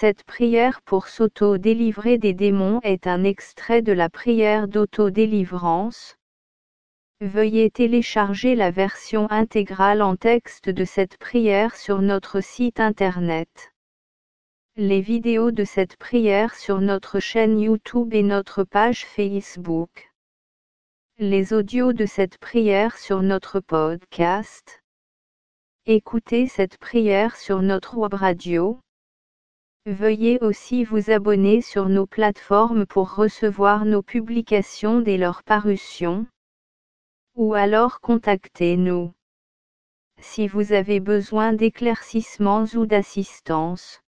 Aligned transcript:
Cette 0.00 0.24
prière 0.24 0.80
pour 0.80 1.08
s'auto-délivrer 1.08 2.16
des 2.16 2.32
démons 2.32 2.80
est 2.82 3.06
un 3.06 3.22
extrait 3.22 3.82
de 3.82 3.92
la 3.92 4.08
prière 4.08 4.66
d'auto-délivrance. 4.66 6.16
Veuillez 7.20 7.70
télécharger 7.70 8.54
la 8.54 8.70
version 8.70 9.30
intégrale 9.30 10.00
en 10.00 10.16
texte 10.16 10.70
de 10.70 10.86
cette 10.86 11.18
prière 11.18 11.76
sur 11.76 12.00
notre 12.00 12.40
site 12.40 12.80
internet. 12.80 13.74
Les 14.76 15.02
vidéos 15.02 15.50
de 15.50 15.64
cette 15.64 15.98
prière 15.98 16.54
sur 16.54 16.80
notre 16.80 17.20
chaîne 17.20 17.60
YouTube 17.60 18.14
et 18.14 18.22
notre 18.22 18.64
page 18.64 19.04
Facebook. 19.04 20.10
Les 21.18 21.52
audios 21.52 21.92
de 21.92 22.06
cette 22.06 22.38
prière 22.38 22.96
sur 22.96 23.20
notre 23.20 23.60
podcast. 23.60 24.82
Écoutez 25.84 26.46
cette 26.46 26.78
prière 26.78 27.36
sur 27.36 27.60
notre 27.60 27.98
web 27.98 28.14
radio. 28.14 28.80
Veuillez 29.86 30.38
aussi 30.42 30.84
vous 30.84 31.10
abonner 31.10 31.62
sur 31.62 31.88
nos 31.88 32.06
plateformes 32.06 32.84
pour 32.84 33.14
recevoir 33.14 33.86
nos 33.86 34.02
publications 34.02 35.00
dès 35.00 35.16
leur 35.16 35.42
parution. 35.42 36.26
Ou 37.34 37.54
alors 37.54 38.00
contactez-nous. 38.00 39.14
Si 40.18 40.46
vous 40.48 40.74
avez 40.74 41.00
besoin 41.00 41.54
d'éclaircissements 41.54 42.66
ou 42.74 42.84
d'assistance, 42.84 44.02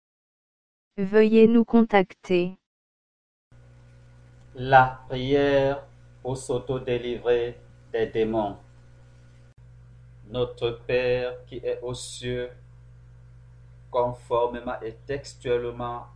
veuillez 0.99 1.49
nous 1.49 1.65
contacter. 1.65 2.59
La 4.55 5.01
prière 5.09 5.87
pour 6.23 6.37
s'auto-délivrer 6.37 7.59
des 7.95 8.07
démons. 8.09 8.59
Notre 10.29 10.83
Père 10.87 11.43
qui 11.47 11.57
est 11.57 11.80
aux 11.80 11.95
cieux, 11.95 12.51
conformément 13.92 14.80
et 14.80 14.95
textuellement 15.06 16.06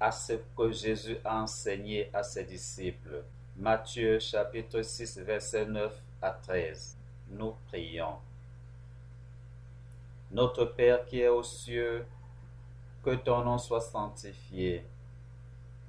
à 0.00 0.10
ce 0.10 0.32
que 0.56 0.72
Jésus 0.72 1.18
a 1.24 1.42
enseigné 1.42 2.10
à 2.12 2.22
ses 2.22 2.44
disciples. 2.44 3.22
Matthieu 3.56 4.18
chapitre 4.18 4.82
6 4.82 5.18
verset 5.18 5.66
9 5.66 6.02
à 6.22 6.30
13. 6.30 6.96
Nous 7.28 7.54
prions. 7.68 8.16
Notre 10.32 10.64
Père 10.64 11.04
qui 11.04 11.20
est 11.20 11.28
aux 11.28 11.42
cieux, 11.42 12.06
que 13.04 13.14
ton 13.14 13.44
nom 13.44 13.58
soit 13.58 13.80
sanctifié, 13.80 14.84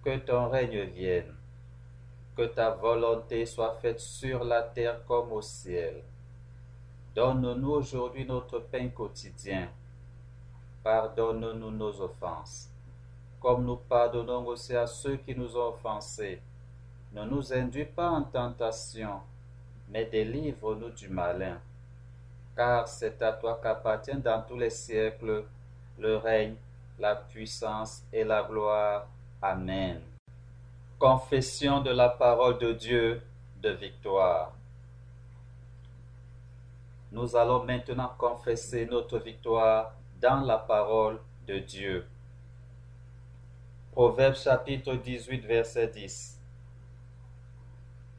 que 0.04 0.18
ton 0.18 0.50
règne 0.50 0.84
vienne, 0.84 1.34
que 2.36 2.44
ta 2.44 2.70
volonté 2.72 3.46
soit 3.46 3.78
faite 3.82 4.00
sur 4.00 4.44
la 4.44 4.62
terre 4.62 5.04
comme 5.06 5.32
au 5.32 5.42
ciel. 5.42 6.04
Donne-nous 7.16 7.72
aujourd'hui 7.72 8.26
notre 8.26 8.60
pain 8.60 8.90
quotidien. 8.90 9.70
Pardonne-nous 10.88 11.72
nos 11.72 12.00
offenses, 12.00 12.70
comme 13.42 13.66
nous 13.66 13.76
pardonnons 13.76 14.46
aussi 14.46 14.74
à 14.74 14.88
ceux 14.88 15.18
qui 15.18 15.36
nous 15.36 15.58
ont 15.58 15.74
offensés. 15.74 16.42
Ne 17.12 17.26
nous 17.26 17.52
induis 17.52 17.84
pas 17.84 18.10
en 18.10 18.24
tentation, 18.24 19.20
mais 19.90 20.06
délivre-nous 20.06 20.92
du 20.92 21.10
malin. 21.10 21.60
Car 22.56 22.88
c'est 22.88 23.22
à 23.22 23.34
toi 23.34 23.60
qu'appartient 23.62 24.16
dans 24.16 24.42
tous 24.48 24.58
les 24.58 24.70
siècles 24.70 25.44
le 26.00 26.16
règne, 26.16 26.56
la 26.98 27.18
puissance 27.18 28.04
et 28.14 28.24
la 28.24 28.44
gloire. 28.44 29.08
Amen. 29.42 30.00
Confession 30.98 31.82
de 31.82 31.92
la 31.92 32.08
parole 32.08 32.60
de 32.60 32.72
Dieu 32.72 33.22
de 33.62 33.72
victoire. 33.72 34.54
Nous 37.12 37.36
allons 37.36 37.66
maintenant 37.66 38.14
confesser 38.18 38.86
notre 38.86 39.18
victoire 39.18 39.97
dans 40.22 40.42
la 40.42 40.58
parole 40.58 41.20
de 41.48 41.60
Dieu. 41.60 42.08
Proverbe 43.92 44.36
chapitre 44.36 44.96
18 44.96 45.46
verset 45.46 45.88
10. 45.88 46.40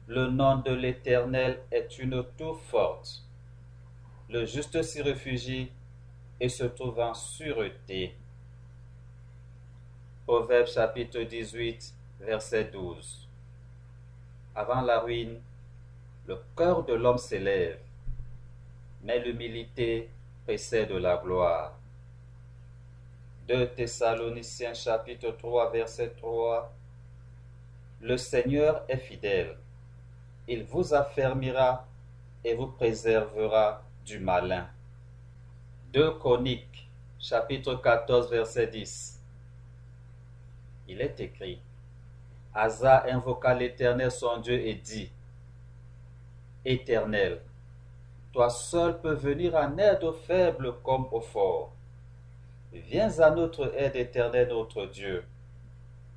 Le 0.07 0.29
nom 0.29 0.57
de 0.57 0.71
l'Éternel 0.71 1.59
est 1.71 1.99
une 1.99 2.23
tour 2.37 2.59
forte. 2.61 3.23
Le 4.29 4.45
juste 4.45 4.81
s'y 4.81 5.01
réfugie 5.01 5.71
et 6.39 6.49
se 6.49 6.63
trouve 6.63 6.99
en 6.99 7.13
sûreté. 7.13 8.15
Proverbe 10.25 10.67
chapitre 10.67 11.21
18 11.21 11.93
verset 12.21 12.65
12. 12.65 13.27
Avant 14.55 14.81
la 14.81 14.99
ruine, 14.99 15.39
le 16.27 16.37
cœur 16.55 16.83
de 16.83 16.93
l'homme 16.93 17.17
s'élève, 17.17 17.79
mais 19.03 19.19
l'humilité 19.19 20.09
précède 20.45 20.91
la 20.91 21.17
gloire. 21.17 21.78
2 23.49 23.65
Thessaloniciens 23.69 24.75
chapitre 24.75 25.31
3 25.31 25.71
verset 25.71 26.13
3 26.17 26.71
Le 28.01 28.15
Seigneur 28.15 28.85
est 28.87 28.97
fidèle. 28.97 29.57
Il 30.47 30.65
vous 30.65 30.93
affermira 30.93 31.87
et 32.43 32.53
vous 32.53 32.67
préservera 32.67 33.81
du 34.05 34.19
malin. 34.19 34.67
2 35.93 36.11
Chroniques 36.19 36.87
chapitre 37.17 37.73
14 37.73 38.29
verset 38.29 38.67
10 38.67 39.19
Il 40.87 41.01
est 41.01 41.19
écrit 41.19 41.59
Asa 42.53 43.05
invoqua 43.07 43.55
l'Éternel 43.55 44.11
son 44.11 44.37
Dieu 44.37 44.59
et 44.59 44.75
dit 44.75 45.09
Éternel, 46.63 47.41
toi 48.31 48.51
seul 48.51 49.01
peux 49.01 49.15
venir 49.15 49.55
en 49.55 49.75
aide 49.79 50.03
aux 50.03 50.13
faibles 50.13 50.75
comme 50.83 51.07
aux 51.11 51.21
forts. 51.21 51.73
Viens 52.71 53.19
à 53.19 53.31
notre 53.31 53.73
aide 53.75 53.95
éternelle, 53.95 54.49
notre 54.49 54.85
Dieu, 54.85 55.23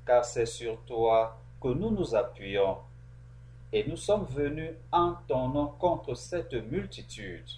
car 0.05 0.23
c'est 0.23 0.45
sur 0.45 0.79
toi 0.81 1.37
que 1.59 1.69
nous 1.69 1.89
nous 1.89 2.13
appuyons, 2.13 2.77
et 3.71 3.87
nous 3.87 3.97
sommes 3.97 4.25
venus 4.25 4.71
en 4.91 5.15
ton 5.27 5.49
nom 5.49 5.67
contre 5.67 6.13
cette 6.13 6.53
multitude. 6.53 7.49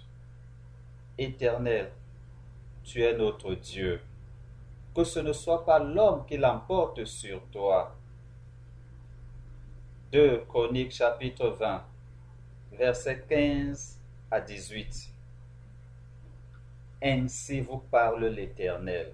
Éternel, 1.17 1.91
tu 2.84 3.01
es 3.03 3.17
notre 3.17 3.53
Dieu, 3.55 4.01
que 4.95 5.03
ce 5.03 5.19
ne 5.19 5.34
soit 5.34 5.66
pas 5.66 5.79
l'homme 5.79 6.25
qui 6.25 6.38
l'emporte 6.38 7.03
sur 7.03 7.41
toi. 7.47 7.94
2 10.13 10.45
Chroniques 10.47 10.94
chapitre 10.94 11.47
20, 11.50 11.84
versets 12.73 13.25
15 13.28 14.00
à 14.31 14.39
18. 14.39 15.15
Ainsi 17.03 17.61
vous 17.61 17.79
parle 17.79 18.25
l'Éternel. 18.28 19.13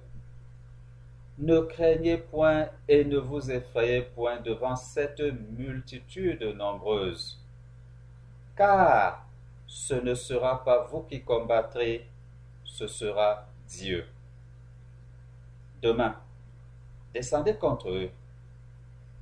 Ne 1.37 1.61
craignez 1.61 2.17
point 2.17 2.69
et 2.87 3.03
ne 3.03 3.17
vous 3.17 3.49
effrayez 3.49 4.01
point 4.01 4.39
devant 4.41 4.75
cette 4.75 5.21
multitude 5.21 6.43
nombreuse, 6.43 7.39
car 8.55 9.25
ce 9.65 9.95
ne 9.95 10.13
sera 10.13 10.63
pas 10.63 10.83
vous 10.83 11.01
qui 11.01 11.23
combattrez, 11.23 12.07
ce 12.63 12.85
sera 12.85 13.47
Dieu. 13.67 14.05
Demain, 15.81 16.15
descendez 17.13 17.55
contre 17.55 17.89
eux. 17.89 18.11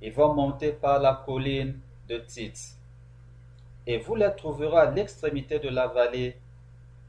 Ils 0.02 0.12
vont 0.12 0.34
monter 0.34 0.74
par 0.74 1.00
la 1.00 1.24
colline 1.26 1.80
de 2.08 2.18
Tite, 2.18 2.76
et 3.86 3.98
vous 3.98 4.16
les 4.16 4.36
trouverez 4.36 4.78
à 4.78 4.92
l'extrémité 4.92 5.60
de 5.60 5.70
la 5.70 5.88
vallée 5.88 6.39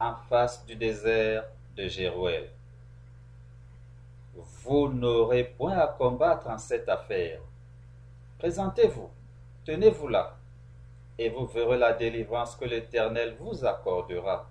en 0.00 0.15
face 0.28 0.65
du 0.65 0.75
désert 0.75 1.44
de 1.77 1.87
Jéruel. 1.87 2.49
Vous 4.34 4.88
n'aurez 4.88 5.44
point 5.44 5.77
à 5.77 5.87
combattre 5.87 6.49
en 6.49 6.59
cette 6.59 6.88
affaire. 6.88 7.41
Présentez-vous, 8.39 9.10
tenez-vous 9.65 10.09
là, 10.09 10.37
et 11.19 11.28
vous 11.28 11.47
verrez 11.47 11.77
la 11.77 11.93
délivrance 11.93 12.56
que 12.56 12.65
l'Éternel 12.65 13.37
vous 13.39 13.65
accordera. 13.66 14.49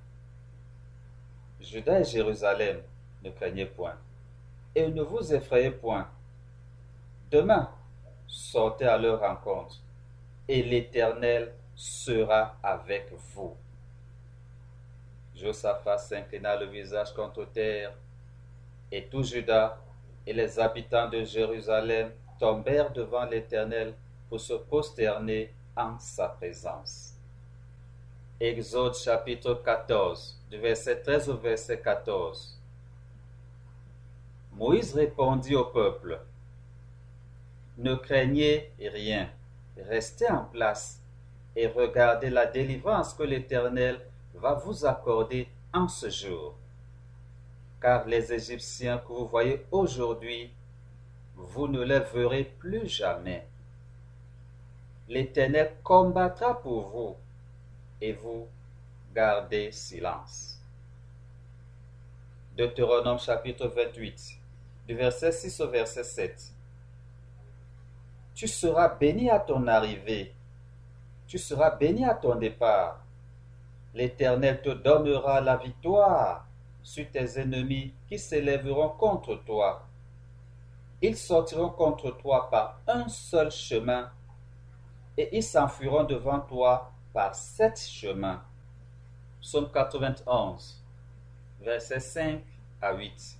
Judas 1.59 1.99
et 1.99 2.05
Jérusalem, 2.05 2.81
ne 3.23 3.31
craignez 3.31 3.65
point, 3.65 3.95
et 4.75 4.87
ne 4.87 5.01
vous 5.01 5.33
effrayez 5.33 5.71
point. 5.71 6.07
Demain, 7.31 7.69
sortez 8.27 8.85
à 8.85 8.97
leur 8.97 9.19
rencontre, 9.19 9.77
et 10.47 10.61
l'Éternel 10.61 11.51
sera 11.75 12.55
avec 12.61 13.11
vous. 13.33 13.55
Josaphat 15.39 15.97
s'inclina 15.97 16.55
le 16.55 16.65
visage 16.65 17.13
contre 17.13 17.45
terre, 17.45 17.93
et 18.91 19.05
tout 19.05 19.23
Judas 19.23 19.77
et 20.25 20.33
les 20.33 20.59
habitants 20.59 21.09
de 21.09 21.23
Jérusalem 21.23 22.11
tombèrent 22.39 22.91
devant 22.91 23.25
l'Éternel 23.25 23.93
pour 24.27 24.39
se 24.39 24.53
prosterner 24.53 25.53
en 25.75 25.97
sa 25.99 26.29
présence. 26.29 27.13
Exode 28.39 28.95
chapitre 28.95 29.53
14, 29.63 30.39
du 30.49 30.57
verset 30.57 31.01
13 31.01 31.29
au 31.29 31.37
verset 31.37 31.79
14. 31.79 32.59
Moïse 34.53 34.93
répondit 34.93 35.55
au 35.55 35.65
peuple, 35.65 36.19
Ne 37.77 37.95
craignez 37.95 38.71
rien, 38.79 39.29
restez 39.77 40.29
en 40.29 40.45
place 40.45 41.01
et 41.55 41.67
regardez 41.67 42.29
la 42.29 42.45
délivrance 42.45 43.13
que 43.13 43.23
l'Éternel 43.23 43.99
va 44.41 44.53
vous 44.53 44.85
accorder 44.85 45.47
en 45.73 45.87
ce 45.87 46.09
jour. 46.09 46.55
Car 47.81 48.05
les 48.05 48.33
Égyptiens 48.33 48.97
que 48.99 49.13
vous 49.13 49.27
voyez 49.27 49.65
aujourd'hui, 49.71 50.51
vous 51.35 51.67
ne 51.67 51.81
les 51.81 51.99
verrez 51.99 52.43
plus 52.43 52.87
jamais. 52.87 53.47
L'Éternel 55.07 55.75
combattra 55.83 56.61
pour 56.61 56.89
vous, 56.89 57.15
et 58.01 58.13
vous 58.13 58.47
gardez 59.13 59.71
silence. 59.71 60.59
Deutéronome 62.55 63.19
chapitre 63.19 63.67
28, 63.67 64.37
du 64.87 64.95
verset 64.95 65.31
6 65.31 65.61
au 65.61 65.69
verset 65.69 66.03
7. 66.03 66.53
Tu 68.35 68.47
seras 68.47 68.89
béni 68.95 69.29
à 69.29 69.39
ton 69.39 69.65
arrivée, 69.67 70.33
tu 71.27 71.37
seras 71.37 71.71
béni 71.71 72.05
à 72.05 72.13
ton 72.13 72.35
départ. 72.35 73.03
L'Éternel 73.93 74.61
te 74.61 74.69
donnera 74.69 75.41
la 75.41 75.57
victoire 75.57 76.45
sur 76.83 77.09
tes 77.11 77.39
ennemis 77.39 77.93
qui 78.07 78.17
s'élèveront 78.19 78.89
contre 78.89 79.35
toi. 79.45 79.85
Ils 81.01 81.17
sortiront 81.17 81.69
contre 81.69 82.11
toi 82.17 82.49
par 82.49 82.79
un 82.87 83.07
seul 83.07 83.51
chemin 83.51 84.11
et 85.17 85.37
ils 85.37 85.43
s'enfuiront 85.43 86.03
devant 86.03 86.39
toi 86.39 86.91
par 87.13 87.33
sept 87.33 87.79
chemins. 87.79 88.41
Psaume 89.41 89.71
91, 89.71 90.83
versets 91.61 91.99
5 91.99 92.41
à 92.81 92.93
8. 92.93 93.37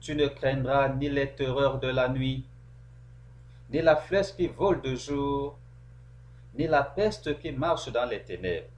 Tu 0.00 0.14
ne 0.14 0.26
craindras 0.26 0.90
ni 0.90 1.08
les 1.08 1.34
terreurs 1.34 1.78
de 1.80 1.88
la 1.88 2.08
nuit, 2.08 2.46
ni 3.70 3.80
la 3.80 3.96
flèche 3.96 4.36
qui 4.36 4.46
vole 4.46 4.82
de 4.82 4.94
jour, 4.94 5.58
ni 6.54 6.66
la 6.66 6.82
peste 6.82 7.38
qui 7.40 7.52
marche 7.52 7.90
dans 7.90 8.04
les 8.04 8.22
ténèbres, 8.22 8.68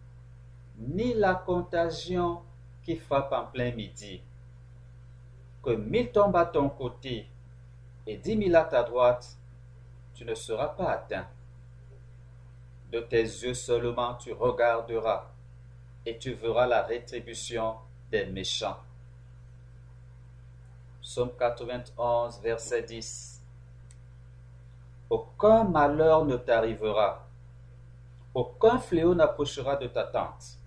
ni 0.79 1.15
la 1.15 1.35
contagion 1.35 2.43
qui 2.83 2.97
frappe 2.97 3.33
en 3.33 3.47
plein 3.47 3.73
midi. 3.73 4.23
Que 5.63 5.71
mille 5.71 6.13
tombent 6.13 6.37
à 6.37 6.47
ton 6.47 6.69
côté 6.69 7.27
et 8.07 8.17
dix 8.17 8.37
mille 8.37 8.55
à 8.55 8.65
ta 8.65 8.83
droite, 8.83 9.37
tu 10.15 10.25
ne 10.25 10.35
seras 10.35 10.69
pas 10.69 10.93
atteint. 10.93 11.27
De 12.93 13.01
tes 13.01 13.23
yeux 13.23 13.55
seulement 13.55 14.15
tu 14.15 14.33
regarderas 14.33 15.29
et 16.07 16.17
tu 16.17 16.35
verras 16.35 16.67
la 16.67 16.83
rétribution 16.83 17.75
des 18.11 18.27
méchants. 18.27 18.79
Psaume 21.03 21.33
91, 21.39 22.41
verset 22.41 22.83
10. 22.83 23.43
Aucun 25.11 25.65
malheur 25.65 26.25
ne 26.25 26.37
t'arrivera, 26.37 27.26
aucun 28.37 28.79
fléau 28.79 29.15
n'approchera 29.15 29.77
de 29.77 29.87
ta 29.87 30.05
tente? 30.05 30.59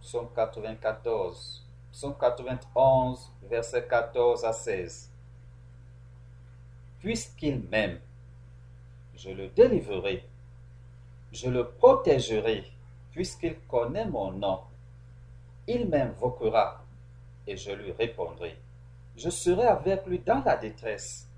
Psaume 0.00 0.28
94, 0.34 1.64
Psaume 1.92 2.16
91, 2.18 3.30
verset 3.48 3.86
14 3.86 4.44
à 4.44 4.52
16. 4.52 5.08
Puisqu'il 6.98 7.60
m'aime, 7.70 8.00
je 9.14 9.30
le 9.30 9.46
délivrerai, 9.50 10.28
je 11.30 11.48
le 11.48 11.68
protégerai, 11.68 12.64
puisqu'il 13.12 13.56
connaît 13.68 14.06
mon 14.06 14.32
nom. 14.32 14.62
Il 15.68 15.88
m'invoquera 15.88 16.82
et 17.46 17.56
je 17.56 17.70
lui 17.70 17.92
répondrai. 17.92 18.56
Je 19.16 19.30
serai 19.30 19.68
avec 19.68 20.06
lui 20.06 20.18
dans 20.18 20.42
la 20.42 20.56
détresse. 20.56 21.28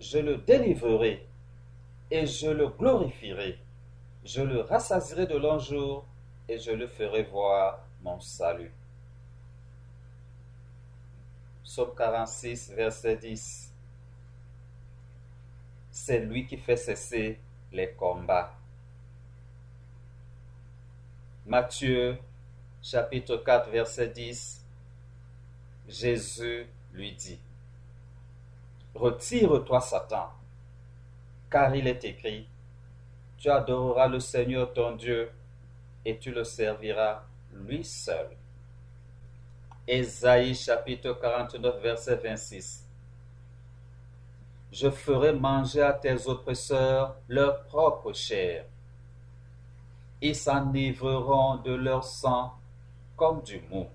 Je 0.00 0.16
le 0.16 0.38
délivrerai 0.38 1.26
et 2.10 2.26
je 2.26 2.48
le 2.48 2.68
glorifierai. 2.68 3.58
Je 4.24 4.42
le 4.42 4.60
rassasierai 4.60 5.26
de 5.26 5.36
longs 5.36 5.58
jours 5.58 6.04
et 6.48 6.58
je 6.58 6.70
le 6.70 6.86
ferai 6.86 7.24
voir 7.24 7.80
mon 8.02 8.20
salut. 8.20 8.72
Psaume 11.64 11.94
46, 11.96 12.72
verset 12.72 13.16
10. 13.16 13.72
C'est 15.90 16.20
lui 16.20 16.46
qui 16.46 16.56
fait 16.56 16.76
cesser 16.76 17.38
les 17.72 17.90
combats. 17.92 18.54
Matthieu 21.46 22.18
chapitre 22.82 23.36
4 23.36 23.70
verset 23.70 24.08
10. 24.08 24.64
Jésus 25.88 26.66
lui 26.92 27.12
dit, 27.12 27.38
Retire-toi 28.94 29.80
Satan, 29.80 30.30
car 31.50 31.74
il 31.74 31.86
est 31.86 32.04
écrit, 32.04 32.48
Tu 33.38 33.50
adoreras 33.50 34.08
le 34.08 34.20
Seigneur 34.20 34.72
ton 34.72 34.96
Dieu 34.96 35.30
et 36.04 36.18
tu 36.18 36.32
le 36.32 36.44
serviras 36.44 37.22
lui 37.52 37.84
seul. 37.84 38.28
Ésaïe 39.86 40.54
chapitre 40.54 41.12
49 41.12 41.80
verset 41.80 42.16
26. 42.16 42.86
Je 44.72 44.90
ferai 44.90 45.32
manger 45.32 45.82
à 45.82 45.92
tes 45.92 46.26
oppresseurs 46.26 47.16
leur 47.28 47.64
propre 47.64 48.12
chair. 48.12 48.64
Ils 50.20 50.34
s'enivreront 50.34 51.56
de 51.56 51.74
leur 51.74 52.04
sang 52.04 52.54
comme 53.16 53.42
du 53.42 53.60
mou. 53.70 53.86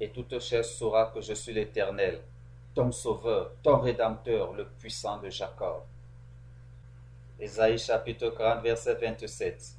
Et 0.00 0.10
toute 0.10 0.38
chair 0.40 0.64
saura 0.64 1.06
que 1.06 1.20
je 1.20 1.32
suis 1.32 1.52
l'Éternel, 1.52 2.20
ton 2.74 2.90
Sauveur, 2.90 3.52
ton 3.62 3.78
Rédempteur, 3.78 4.52
le 4.52 4.66
puissant 4.66 5.18
de 5.18 5.30
Jacob. 5.30 5.82
Ésaïe 7.38 7.78
chapitre 7.78 8.30
40 8.30 8.62
verset 8.62 8.94
27. 8.94 9.74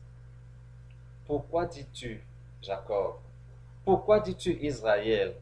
Pourquoi 1.26 1.66
dis-tu, 1.66 2.24
Jacob 2.62 3.16
Pourquoi 3.84 4.20
dis-tu, 4.20 4.52
Israël 4.62 5.34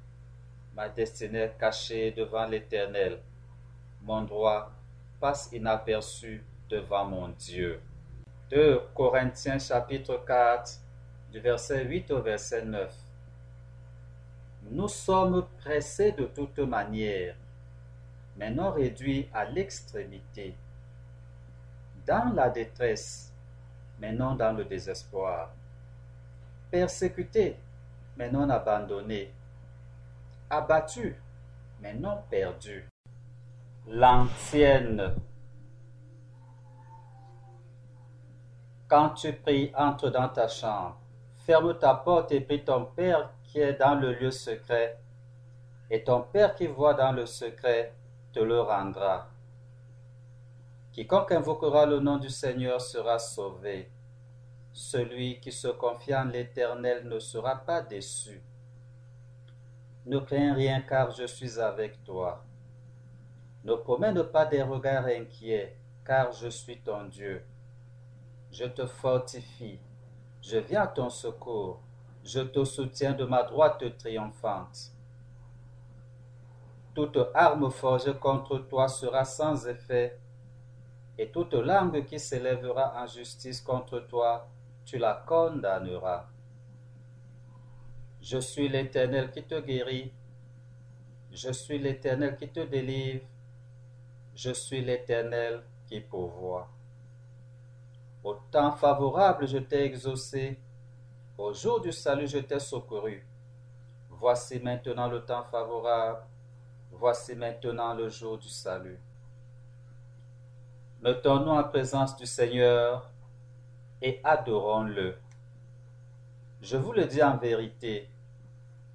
Ma 0.73 0.87
destinée 0.87 1.39
est 1.39 1.57
cachée 1.59 2.11
devant 2.11 2.45
l'Éternel? 2.45 3.19
Mon 4.01 4.21
droit 4.21 4.71
passe 5.19 5.49
inaperçu 5.51 6.41
devant 6.69 7.03
mon 7.03 7.27
Dieu. 7.27 7.81
2 8.49 8.81
Corinthiens 8.93 9.59
chapitre 9.59 10.23
4 10.25 10.79
du 11.33 11.39
verset 11.41 11.83
8 11.83 12.11
au 12.11 12.21
verset 12.21 12.63
9. 12.63 12.95
Nous 14.71 14.87
sommes 14.87 15.45
pressés 15.59 16.13
de 16.13 16.25
toute 16.25 16.59
manière, 16.59 17.35
mais 18.37 18.51
non 18.51 18.71
réduits 18.71 19.27
à 19.33 19.43
l'extrémité, 19.45 20.55
dans 22.05 22.33
la 22.33 22.49
détresse, 22.49 23.33
mais 23.99 24.11
non 24.11 24.35
dans 24.35 24.53
le 24.53 24.65
désespoir, 24.65 25.51
persécutés, 26.69 27.57
mais 28.17 28.31
non 28.31 28.49
abandonnés, 28.49 29.33
abattus, 30.49 31.15
mais 31.81 31.93
non 31.93 32.21
perdus. 32.29 32.87
L'ancienne. 33.87 35.15
Quand 38.87 39.09
tu 39.09 39.33
pries, 39.33 39.71
entre 39.75 40.09
dans 40.09 40.29
ta 40.29 40.47
chambre, 40.47 40.97
ferme 41.45 41.77
ta 41.77 41.95
porte 41.95 42.31
et 42.31 42.41
prie 42.41 42.63
ton 42.63 42.85
Père 42.85 43.31
qui 43.43 43.59
est 43.59 43.73
dans 43.73 43.95
le 43.95 44.13
lieu 44.13 44.31
secret, 44.31 44.97
et 45.89 46.03
ton 46.03 46.21
Père 46.21 46.55
qui 46.55 46.67
voit 46.67 46.93
dans 46.93 47.11
le 47.11 47.25
secret 47.25 47.93
te 48.33 48.39
le 48.39 48.61
rendra. 48.61 49.27
Quiconque 50.95 51.33
invoquera 51.33 51.85
le 51.85 51.99
nom 51.99 52.15
du 52.15 52.29
Seigneur 52.29 52.79
sera 52.79 53.19
sauvé. 53.19 53.91
Celui 54.71 55.41
qui 55.41 55.51
se 55.51 55.67
confie 55.67 56.15
en 56.15 56.23
l'Éternel 56.23 57.05
ne 57.09 57.19
sera 57.19 57.57
pas 57.57 57.81
déçu. 57.81 58.41
Ne 60.05 60.19
crains 60.19 60.53
rien 60.53 60.79
car 60.79 61.11
je 61.11 61.25
suis 61.27 61.59
avec 61.59 62.01
toi. 62.05 62.45
Ne 63.65 63.73
promène 63.73 64.23
pas 64.23 64.45
des 64.45 64.61
regards 64.61 65.07
inquiets 65.07 65.75
car 66.05 66.31
je 66.31 66.47
suis 66.47 66.79
ton 66.79 67.03
Dieu. 67.09 67.43
Je 68.49 68.63
te 68.63 68.85
fortifie, 68.85 69.81
je 70.41 70.59
viens 70.59 70.83
à 70.83 70.87
ton 70.87 71.09
secours, 71.09 71.81
je 72.23 72.39
te 72.39 72.63
soutiens 72.63 73.11
de 73.11 73.25
ma 73.25 73.43
droite 73.43 73.83
triomphante. 73.97 74.93
Toute 76.93 77.19
arme 77.33 77.69
forgée 77.69 78.13
contre 78.13 78.59
toi 78.59 78.87
sera 78.87 79.25
sans 79.25 79.67
effet, 79.67 80.17
et 81.17 81.29
toute 81.29 81.53
langue 81.53 82.05
qui 82.05 82.19
s'élèvera 82.19 83.01
en 83.01 83.07
justice 83.07 83.61
contre 83.61 83.99
toi, 84.01 84.47
tu 84.85 84.97
la 84.97 85.23
condamneras. 85.25 86.27
Je 88.21 88.39
suis 88.39 88.67
l'Éternel 88.67 89.31
qui 89.31 89.43
te 89.43 89.59
guérit, 89.59 90.11
je 91.31 91.51
suis 91.51 91.79
l'Éternel 91.79 92.35
qui 92.37 92.49
te 92.49 92.59
délivre, 92.59 93.25
je 94.35 94.51
suis 94.51 94.81
l'Éternel 94.81 95.63
qui 95.87 96.01
pourvoit. 96.01 96.69
Au 98.23 98.35
temps 98.51 98.71
favorable, 98.71 99.47
je 99.47 99.59
t'ai 99.59 99.83
exaucé. 99.83 100.59
Au 101.37 101.53
jour 101.53 101.79
du 101.79 101.91
salut, 101.91 102.27
je 102.27 102.39
t'ai 102.39 102.59
secouru. 102.59 103.25
Voici 104.09 104.59
maintenant 104.59 105.07
le 105.07 105.23
temps 105.23 105.43
favorable. 105.43 106.23
Voici 106.91 107.35
maintenant 107.35 107.93
le 107.93 108.09
jour 108.09 108.37
du 108.37 108.49
salut. 108.49 108.99
Mettons-nous 111.05 111.51
en 111.51 111.63
présence 111.63 112.17
du 112.17 112.25
Seigneur 112.25 113.11
et 114.01 114.19
adorons-le. 114.23 115.15
Je 116.63 116.77
vous 116.77 116.93
le 116.93 117.05
dis 117.05 117.21
en 117.21 117.37
vérité, 117.37 118.09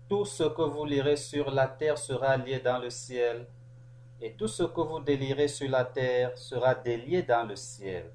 tout 0.08 0.24
ce 0.24 0.42
que 0.42 0.62
vous 0.62 0.84
lirez 0.84 1.14
sur 1.14 1.52
la 1.52 1.68
terre 1.68 1.98
sera 1.98 2.36
lié 2.36 2.58
dans 2.58 2.78
le 2.78 2.90
ciel, 2.90 3.46
et 4.20 4.32
tout 4.32 4.48
ce 4.48 4.64
que 4.64 4.80
vous 4.80 4.98
délirez 4.98 5.46
sur 5.46 5.70
la 5.70 5.84
terre 5.84 6.36
sera 6.36 6.74
délié 6.74 7.22
dans 7.22 7.44
le 7.44 7.54
ciel. 7.54 8.10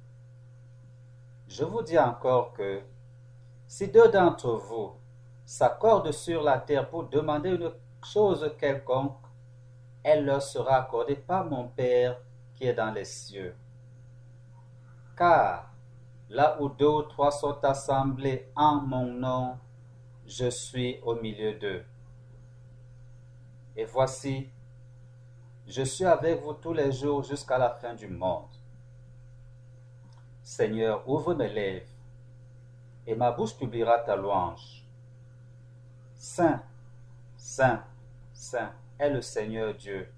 Je 1.48 1.64
vous 1.64 1.82
dis 1.82 1.98
encore 1.98 2.52
que 2.52 2.82
si 3.66 3.88
deux 3.88 4.10
d'entre 4.10 4.56
vous 4.56 4.92
s'accordent 5.46 6.12
sur 6.12 6.44
la 6.44 6.58
terre 6.58 6.90
pour 6.90 7.06
demander 7.06 7.52
une 7.52 7.72
chose 8.04 8.54
quelconque, 8.60 9.16
elle 10.04 10.26
leur 10.26 10.42
sera 10.42 10.82
accordée 10.82 11.16
par 11.16 11.46
mon 11.46 11.70
Père 11.70 12.20
qui 12.56 12.66
est 12.66 12.74
dans 12.74 12.92
les 12.92 13.06
cieux. 13.06 13.56
Car 15.16 15.72
là 16.30 16.62
où 16.62 16.70
deux 16.70 16.88
ou 16.88 17.04
trois 17.04 17.32
sont 17.32 17.64
assemblés 17.64 18.50
en 18.56 18.82
mon 18.82 19.06
nom, 19.06 19.58
je 20.26 20.50
suis 20.50 21.00
au 21.04 21.16
milieu 21.16 21.54
d'eux. 21.54 21.84
Et 23.76 23.86
voici, 23.86 24.50
je 25.68 25.84
suis 25.84 26.06
avec 26.06 26.42
vous 26.42 26.54
tous 26.54 26.74
les 26.74 26.92
jours 26.92 27.24
jusqu'à 27.24 27.58
la 27.58 27.70
fin 27.70 27.94
du 27.94 28.08
monde. 28.08 28.50
Seigneur, 30.44 31.08
ouvre 31.10 31.34
mes 31.34 31.50
lèvres, 31.50 31.90
et 33.08 33.16
ma 33.16 33.32
bouche 33.32 33.58
publiera 33.58 34.00
ta 34.00 34.16
louange. 34.16 34.86
Saint, 36.16 36.62
Saint, 37.38 37.84
Saint 38.34 38.72
est 38.98 39.10
le 39.10 39.22
Seigneur 39.22 39.74
Dieu, 39.74 40.12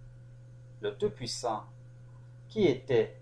le 0.82 0.98
Tout-Puissant, 0.98 1.64
qui 2.50 2.66
était, 2.66 3.17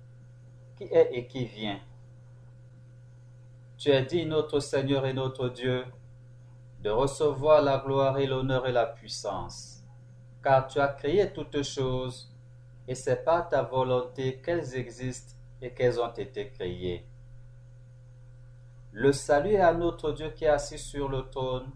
qui 0.77 0.83
est 0.85 1.09
et 1.13 1.27
qui 1.27 1.45
vient. 1.45 1.79
Tu 3.77 3.89
es 3.89 4.03
dit, 4.03 4.25
notre 4.25 4.59
Seigneur 4.59 5.05
et 5.05 5.13
notre 5.13 5.49
Dieu, 5.49 5.85
de 6.81 6.89
recevoir 6.89 7.61
la 7.61 7.79
gloire 7.79 8.17
et 8.17 8.27
l'honneur 8.27 8.67
et 8.67 8.71
la 8.71 8.85
puissance, 8.85 9.83
car 10.43 10.67
tu 10.67 10.79
as 10.79 10.87
créé 10.87 11.31
toutes 11.33 11.63
choses, 11.63 12.31
et 12.87 12.95
c'est 12.95 13.23
par 13.23 13.49
ta 13.49 13.63
volonté 13.63 14.39
qu'elles 14.41 14.75
existent 14.75 15.33
et 15.61 15.71
qu'elles 15.71 15.99
ont 15.99 16.13
été 16.13 16.49
créées. 16.49 17.05
Le 18.91 19.11
salut 19.11 19.53
est 19.53 19.59
à 19.59 19.73
notre 19.73 20.11
Dieu 20.11 20.29
qui 20.29 20.45
est 20.45 20.49
assis 20.49 20.77
sur 20.77 21.09
le 21.09 21.29
trône 21.29 21.69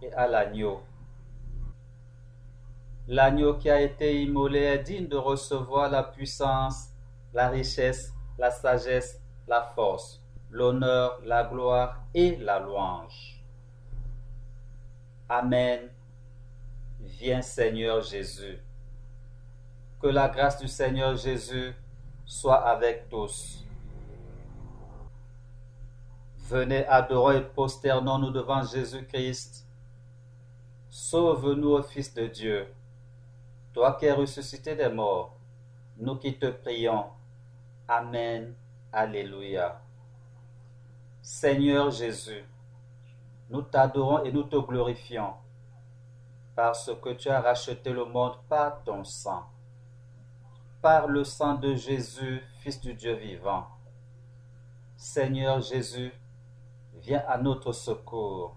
et 0.00 0.12
à 0.12 0.28
l'agneau. 0.28 0.80
L'agneau 3.08 3.54
qui 3.54 3.68
a 3.68 3.80
été 3.80 4.22
immolé 4.22 4.60
est 4.60 4.78
digne 4.78 5.08
de 5.08 5.16
recevoir 5.16 5.90
la 5.90 6.04
puissance, 6.04 6.90
la 7.32 7.48
richesse, 7.48 8.11
la 8.38 8.50
sagesse, 8.50 9.20
la 9.46 9.62
force, 9.62 10.20
l'honneur, 10.50 11.20
la 11.24 11.44
gloire 11.44 12.04
et 12.14 12.36
la 12.36 12.58
louange. 12.58 13.42
Amen. 15.28 15.88
Viens 17.00 17.42
Seigneur 17.42 18.02
Jésus. 18.02 18.58
Que 20.00 20.08
la 20.08 20.28
grâce 20.28 20.58
du 20.58 20.68
Seigneur 20.68 21.16
Jésus 21.16 21.74
soit 22.26 22.66
avec 22.66 23.08
tous. 23.08 23.64
Venez 26.48 26.84
adorer 26.86 27.38
et 27.38 27.40
prosternons-nous 27.40 28.30
devant 28.30 28.62
Jésus-Christ. 28.62 29.66
Sauve-nous 30.90 31.70
au 31.70 31.82
Fils 31.82 32.12
de 32.12 32.26
Dieu. 32.26 32.66
Toi 33.72 33.96
qui 33.98 34.04
es 34.04 34.12
ressuscité 34.12 34.76
des 34.76 34.90
morts, 34.90 35.34
nous 35.96 36.16
qui 36.16 36.38
te 36.38 36.46
prions. 36.46 37.06
Amen. 37.88 38.54
Alléluia. 38.92 39.80
Seigneur 41.20 41.90
Jésus, 41.90 42.44
nous 43.50 43.62
t'adorons 43.62 44.24
et 44.24 44.32
nous 44.32 44.44
te 44.44 44.56
glorifions, 44.56 45.34
parce 46.54 46.90
que 47.02 47.10
tu 47.14 47.28
as 47.28 47.40
racheté 47.40 47.90
le 47.92 48.04
monde 48.04 48.34
par 48.48 48.82
ton 48.84 49.02
sang, 49.04 49.44
par 50.80 51.06
le 51.06 51.24
sang 51.24 51.54
de 51.54 51.74
Jésus, 51.74 52.42
Fils 52.60 52.80
du 52.80 52.94
Dieu 52.94 53.14
vivant. 53.14 53.66
Seigneur 54.96 55.60
Jésus, 55.60 56.12
viens 56.94 57.24
à 57.26 57.38
notre 57.38 57.72
secours. 57.72 58.56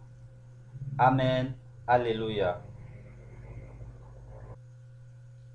Amen. 0.98 1.55
Alléluia. 1.88 2.62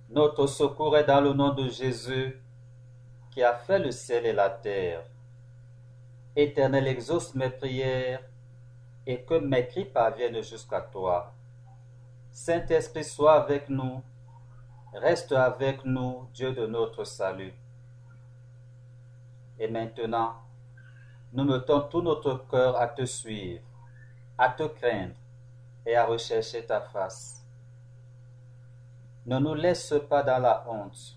Notre 0.08 0.46
secours 0.46 0.96
est 0.96 1.04
dans 1.04 1.20
le 1.20 1.32
nom 1.32 1.54
de 1.54 1.68
Jésus 1.68 2.39
qui 3.30 3.42
a 3.42 3.54
fait 3.54 3.78
le 3.78 3.90
ciel 3.90 4.26
et 4.26 4.32
la 4.32 4.50
terre. 4.50 5.04
Éternel, 6.36 6.86
exauce 6.86 7.34
mes 7.34 7.50
prières 7.50 8.22
et 9.06 9.22
que 9.22 9.34
mes 9.34 9.66
cris 9.66 9.84
parviennent 9.84 10.42
jusqu'à 10.42 10.80
toi. 10.80 11.32
Saint-Esprit, 12.32 13.04
sois 13.04 13.34
avec 13.34 13.68
nous, 13.68 14.02
reste 14.92 15.32
avec 15.32 15.84
nous, 15.84 16.28
Dieu 16.32 16.52
de 16.52 16.66
notre 16.66 17.04
salut. 17.04 17.54
Et 19.58 19.68
maintenant, 19.68 20.34
nous 21.32 21.44
mettons 21.44 21.80
tout 21.82 22.02
notre 22.02 22.46
cœur 22.48 22.76
à 22.76 22.88
te 22.88 23.04
suivre, 23.04 23.62
à 24.38 24.48
te 24.48 24.64
craindre 24.64 25.14
et 25.86 25.96
à 25.96 26.06
rechercher 26.06 26.64
ta 26.64 26.80
face. 26.80 27.44
Ne 29.26 29.38
nous 29.38 29.54
laisse 29.54 29.94
pas 30.08 30.22
dans 30.22 30.38
la 30.38 30.64
honte, 30.68 31.16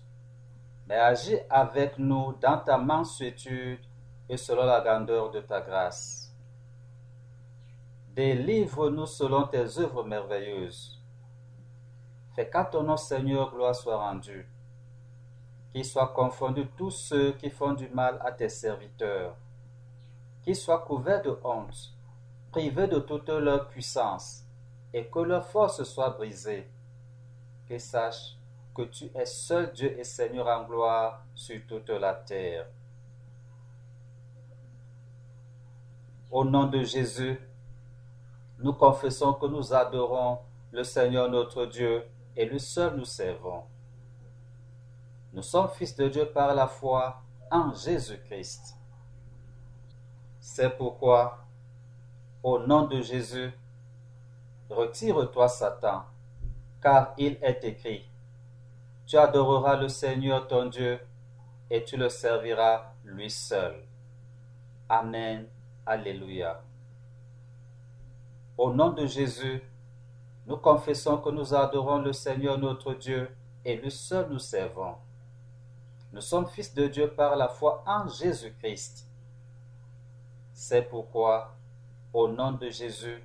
mais 0.86 0.96
agis 0.96 1.38
avec 1.48 1.98
nous 1.98 2.34
dans 2.40 2.58
ta 2.58 2.78
mansuétude 2.78 3.80
et 4.28 4.36
selon 4.36 4.64
la 4.64 4.80
grandeur 4.80 5.30
de 5.30 5.40
ta 5.40 5.60
grâce. 5.60 6.32
Délivre-nous 8.14 9.06
selon 9.06 9.46
tes 9.46 9.78
œuvres 9.78 10.04
merveilleuses. 10.04 11.02
Fais 12.34 12.48
qu'à 12.48 12.64
ton 12.64 12.82
nom, 12.82 12.96
Seigneur, 12.96 13.50
gloire 13.52 13.74
soit 13.74 13.96
rendue. 13.96 14.48
Qu'ils 15.72 15.84
soient 15.84 16.12
confondus 16.14 16.68
tous 16.76 16.90
ceux 16.90 17.32
qui 17.32 17.50
font 17.50 17.72
du 17.72 17.88
mal 17.88 18.20
à 18.24 18.30
tes 18.30 18.48
serviteurs. 18.48 19.36
Qu'ils 20.42 20.56
soient 20.56 20.80
couverts 20.80 21.22
de 21.22 21.38
honte, 21.42 21.92
privés 22.52 22.86
de 22.86 22.98
toute 23.00 23.28
leur 23.28 23.68
puissance, 23.68 24.44
et 24.92 25.06
que 25.06 25.18
leur 25.18 25.46
force 25.46 25.82
soit 25.82 26.10
brisée. 26.10 26.70
Qu'ils 27.66 27.80
sachent 27.80 28.36
que 28.74 28.82
tu 28.82 29.10
es 29.14 29.26
seul 29.26 29.72
Dieu 29.72 29.98
et 29.98 30.04
Seigneur 30.04 30.48
en 30.48 30.64
gloire 30.64 31.24
sur 31.34 31.60
toute 31.66 31.90
la 31.90 32.14
terre. 32.14 32.66
Au 36.30 36.44
nom 36.44 36.66
de 36.66 36.82
Jésus, 36.82 37.38
nous 38.58 38.72
confessons 38.72 39.34
que 39.34 39.46
nous 39.46 39.72
adorons 39.72 40.38
le 40.72 40.82
Seigneur 40.82 41.30
notre 41.30 41.66
Dieu 41.66 42.04
et 42.36 42.44
lui 42.46 42.58
seul 42.58 42.96
nous 42.96 43.04
servons. 43.04 43.62
Nous 45.32 45.42
sommes 45.42 45.68
fils 45.68 45.94
de 45.94 46.08
Dieu 46.08 46.26
par 46.26 46.54
la 46.54 46.66
foi 46.66 47.22
en 47.50 47.72
Jésus-Christ. 47.72 48.74
C'est 50.40 50.76
pourquoi, 50.76 51.38
au 52.42 52.58
nom 52.58 52.86
de 52.86 53.00
Jésus, 53.00 53.52
retire-toi 54.68 55.48
Satan, 55.48 56.04
car 56.82 57.14
il 57.16 57.38
est 57.40 57.62
écrit, 57.64 58.04
tu 59.06 59.16
adoreras 59.16 59.76
le 59.76 59.88
Seigneur 59.88 60.46
ton 60.46 60.66
Dieu 60.66 60.98
et 61.70 61.84
tu 61.84 61.96
le 61.96 62.08
serviras 62.08 62.92
lui 63.04 63.30
seul. 63.30 63.74
Amen. 64.88 65.46
Alléluia. 65.86 66.62
Au 68.56 68.72
nom 68.72 68.90
de 68.90 69.06
Jésus, 69.06 69.62
nous 70.46 70.56
confessons 70.56 71.18
que 71.18 71.30
nous 71.30 71.54
adorons 71.54 71.98
le 71.98 72.12
Seigneur 72.12 72.58
notre 72.58 72.94
Dieu 72.94 73.28
et 73.64 73.76
lui 73.76 73.90
seul 73.90 74.28
nous 74.30 74.38
servons. 74.38 74.94
Nous 76.12 76.20
sommes 76.20 76.46
fils 76.46 76.72
de 76.74 76.86
Dieu 76.86 77.08
par 77.10 77.36
la 77.36 77.48
foi 77.48 77.82
en 77.86 78.08
Jésus-Christ. 78.08 79.06
C'est 80.52 80.82
pourquoi, 80.82 81.56
au 82.12 82.28
nom 82.28 82.52
de 82.52 82.70
Jésus, 82.70 83.22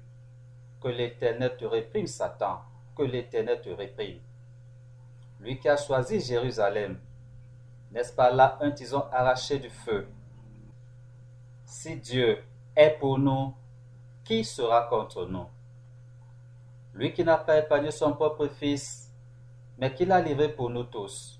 que 0.82 0.88
l'Éternel 0.88 1.56
te 1.58 1.66
réprime, 1.66 2.08
Satan, 2.08 2.62
que 2.96 3.04
l'Éternel 3.04 3.62
te 3.62 3.70
réprime. 3.70 4.20
Lui 5.40 5.58
qui 5.58 5.70
a 5.70 5.78
choisi 5.78 6.20
Jérusalem, 6.20 7.00
n'est-ce 7.92 8.14
pas 8.14 8.32
là 8.32 8.58
un 8.62 8.72
tison 8.72 9.06
arraché 9.12 9.58
du 9.58 9.70
feu? 9.70 10.08
Si 11.66 11.96
Dieu 11.96 12.44
est 12.76 12.98
pour 13.00 13.18
nous, 13.18 13.54
qui 14.26 14.44
sera 14.44 14.84
contre 14.84 15.26
nous? 15.26 15.48
Lui 16.94 17.14
qui 17.14 17.24
n'a 17.24 17.38
pas 17.38 17.58
épargné 17.60 17.92
son 17.92 18.14
propre 18.14 18.48
Fils, 18.48 19.14
mais 19.78 19.94
qui 19.94 20.06
l'a 20.06 20.20
livré 20.20 20.50
pour 20.50 20.70
nous 20.70 20.84
tous. 20.84 21.40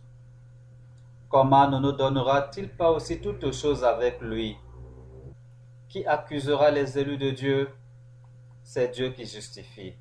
Comment 1.28 1.70
ne 1.70 1.78
nous 1.78 1.92
donnera-t-il 1.92 2.70
pas 2.70 2.92
aussi 2.92 3.20
toutes 3.20 3.52
choses 3.52 3.84
avec 3.84 4.22
lui? 4.22 4.58
Qui 5.90 6.06
accusera 6.06 6.72
les 6.72 6.98
élus 6.98 7.18
de 7.18 7.32
Dieu? 7.32 7.70
C'est 8.64 8.90
Dieu 8.90 9.10
qui 9.10 9.26
justifie. 9.26 9.96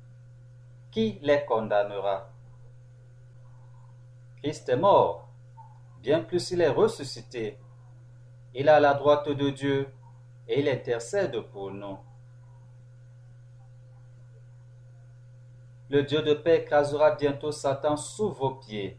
Qui 0.89 1.19
les 1.21 1.43
condamnera? 1.45 2.29
Christ 4.41 4.69
est 4.69 4.77
mort, 4.77 5.27
bien 6.01 6.21
plus 6.21 6.51
il 6.51 6.61
est 6.61 6.69
ressuscité. 6.69 7.57
Il 8.53 8.67
est 8.67 8.71
à 8.71 8.79
la 8.79 8.93
droite 8.93 9.27
de 9.27 9.49
Dieu 9.49 9.89
et 10.47 10.59
il 10.59 10.69
intercède 10.69 11.39
pour 11.51 11.71
nous. 11.71 11.97
Le 15.89 16.03
Dieu 16.03 16.21
de 16.21 16.33
paix 16.35 16.61
écrasera 16.61 17.11
bientôt 17.11 17.51
Satan 17.51 17.97
sous 17.97 18.29
vos 18.31 18.51
pieds. 18.51 18.97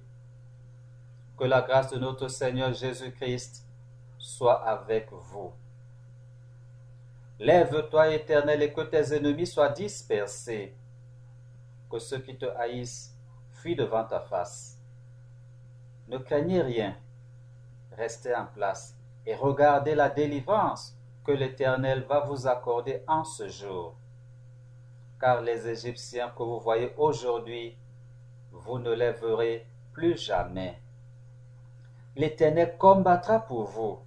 Que 1.39 1.45
la 1.45 1.63
grâce 1.63 1.91
de 1.91 1.99
notre 1.99 2.29
Seigneur 2.29 2.73
Jésus-Christ 2.73 3.65
soit 4.19 4.63
avec 4.67 5.11
vous. 5.11 5.53
Lève-toi, 7.39 8.15
Éternel, 8.15 8.63
et 8.63 8.73
que 8.73 8.83
tes 8.83 9.15
ennemis 9.15 9.47
soient 9.47 9.71
dispersés. 9.71 10.75
Que 11.89 11.99
ceux 11.99 12.19
qui 12.19 12.37
te 12.37 12.45
haïssent 12.45 13.17
fuient 13.53 13.77
devant 13.77 14.05
ta 14.05 14.21
face. 14.21 14.80
Ne 16.11 16.19
craignez 16.19 16.61
rien. 16.61 16.97
Restez 17.93 18.35
en 18.35 18.47
place 18.47 18.97
et 19.25 19.37
regardez 19.37 19.95
la 19.95 20.09
délivrance 20.09 20.97
que 21.25 21.31
l'Éternel 21.31 22.03
va 22.03 22.19
vous 22.19 22.49
accorder 22.49 23.05
en 23.07 23.23
ce 23.23 23.49
jour. 23.49 23.95
Car 25.21 25.41
les 25.41 25.69
Égyptiens 25.69 26.31
que 26.31 26.43
vous 26.43 26.59
voyez 26.59 26.93
aujourd'hui, 26.97 27.77
vous 28.51 28.81
ne 28.81 28.91
les 28.91 29.13
verrez 29.13 29.65
plus 29.93 30.17
jamais. 30.17 30.81
L'Éternel 32.17 32.77
combattra 32.77 33.39
pour 33.39 33.67
vous 33.67 34.01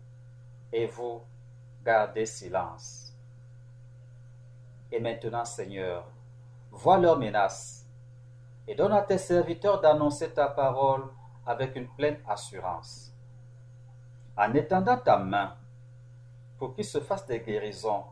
et 0.74 0.88
vous 0.88 1.22
gardez 1.86 2.26
silence. 2.26 3.14
Et 4.92 5.00
maintenant, 5.00 5.46
Seigneur, 5.46 6.04
vois 6.70 6.98
leurs 6.98 7.18
menaces 7.18 7.86
et 8.68 8.76
donne 8.76 8.92
à 8.92 9.04
tes 9.04 9.18
serviteurs 9.18 9.80
d'annoncer 9.80 10.32
ta 10.32 10.48
parole 10.48 11.06
avec 11.46 11.76
une 11.76 11.88
pleine 11.88 12.18
assurance. 12.28 13.14
En 14.38 14.54
étendant 14.54 14.98
ta 14.98 15.18
main 15.18 15.56
pour 16.58 16.74
qu'il 16.74 16.86
se 16.86 17.00
fasse 17.00 17.26
des 17.28 17.40
guérisons, 17.40 18.04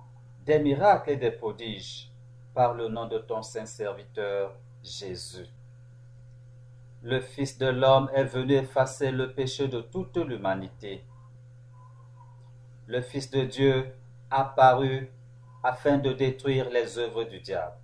des 0.45 0.59
miracles 0.59 1.11
et 1.11 1.17
des 1.17 1.31
prodiges 1.31 2.11
par 2.53 2.73
le 2.73 2.87
nom 2.89 3.07
de 3.07 3.17
ton 3.17 3.41
saint 3.41 3.65
serviteur 3.65 4.53
Jésus. 4.83 5.47
Le 7.03 7.19
Fils 7.19 7.57
de 7.57 7.67
l'homme 7.67 8.09
est 8.13 8.25
venu 8.25 8.53
effacer 8.53 9.11
le 9.11 9.33
péché 9.33 9.67
de 9.67 9.81
toute 9.81 10.17
l'humanité. 10.17 11.03
Le 12.87 13.01
Fils 13.01 13.31
de 13.31 13.43
Dieu 13.43 13.93
apparu 14.29 15.09
afin 15.63 15.97
de 15.97 16.13
détruire 16.13 16.69
les 16.69 16.97
œuvres 16.97 17.23
du 17.23 17.39
diable. 17.39 17.75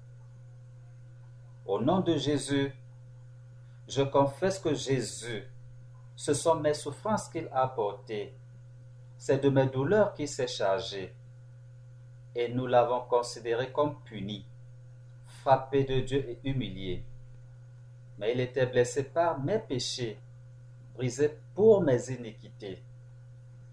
Au 1.66 1.80
nom 1.80 2.00
de 2.00 2.16
Jésus, 2.18 2.74
je 3.88 4.02
confesse 4.02 4.60
que 4.60 4.74
Jésus, 4.74 5.44
ce 6.16 6.34
sont 6.34 6.56
mes 6.56 6.74
souffrances 6.74 7.30
qu'il 7.30 7.48
a 7.54 7.68
portées, 7.68 8.34
c'est 9.18 9.42
de 9.42 9.50
mes 9.50 9.68
douleurs 9.68 10.14
qu'il 10.14 10.28
s'est 10.28 10.48
chargé, 10.48 11.14
et 12.36 12.50
nous 12.50 12.68
l'avons 12.68 13.02
considéré 13.02 13.72
comme 13.72 14.02
puni, 14.04 14.46
frappé 15.42 15.86
de 15.86 16.02
Dieu 16.02 16.30
et 16.30 16.40
humilié. 16.44 17.04
Mais 18.18 18.34
il 18.34 18.40
était 18.42 18.66
blessé 18.66 19.04
par 19.04 19.40
mes 19.40 19.60
péchés, 19.60 20.20
brisé 20.96 21.38
pour 21.56 21.82
mes 21.82 22.12
iniquités. 22.12 22.84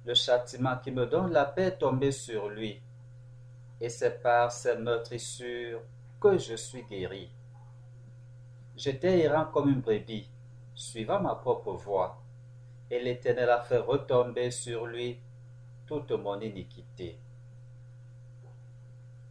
Le 0.04 0.14
châtiment 0.14 0.76
qui 0.76 0.90
me 0.90 1.06
donne 1.06 1.32
la 1.32 1.46
paix 1.46 1.64
est 1.64 1.78
tombé 1.78 2.12
sur 2.12 2.48
lui, 2.48 2.80
et 3.80 3.88
c'est 3.88 4.22
par 4.22 4.52
ses 4.52 4.76
meurtrissures 4.76 5.80
que 6.20 6.38
je 6.38 6.54
suis 6.54 6.84
guéri. 6.84 7.30
J'étais 8.76 9.20
errant 9.20 9.46
comme 9.46 9.70
une 9.70 9.80
brebis, 9.80 10.28
suivant 10.74 11.20
ma 11.20 11.36
propre 11.36 11.72
voie, 11.72 12.20
et 12.90 12.98
l'Éternel 13.00 13.50
a 13.50 13.60
fait 13.60 13.78
retomber 13.78 14.50
sur 14.50 14.86
lui 14.86 15.18
toute 15.86 16.10
mon 16.10 16.40
iniquité. 16.40 17.18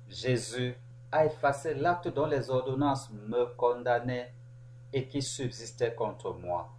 Jésus 0.08 0.76
a 1.12 1.26
effacé 1.26 1.74
l'acte 1.74 2.08
dont 2.08 2.26
les 2.26 2.50
ordonnances 2.50 3.10
me 3.12 3.46
condamnaient 3.56 4.32
et 4.94 5.08
qui 5.08 5.22
subsistait 5.22 5.94
contre 5.94 6.34
moi. 6.34 6.70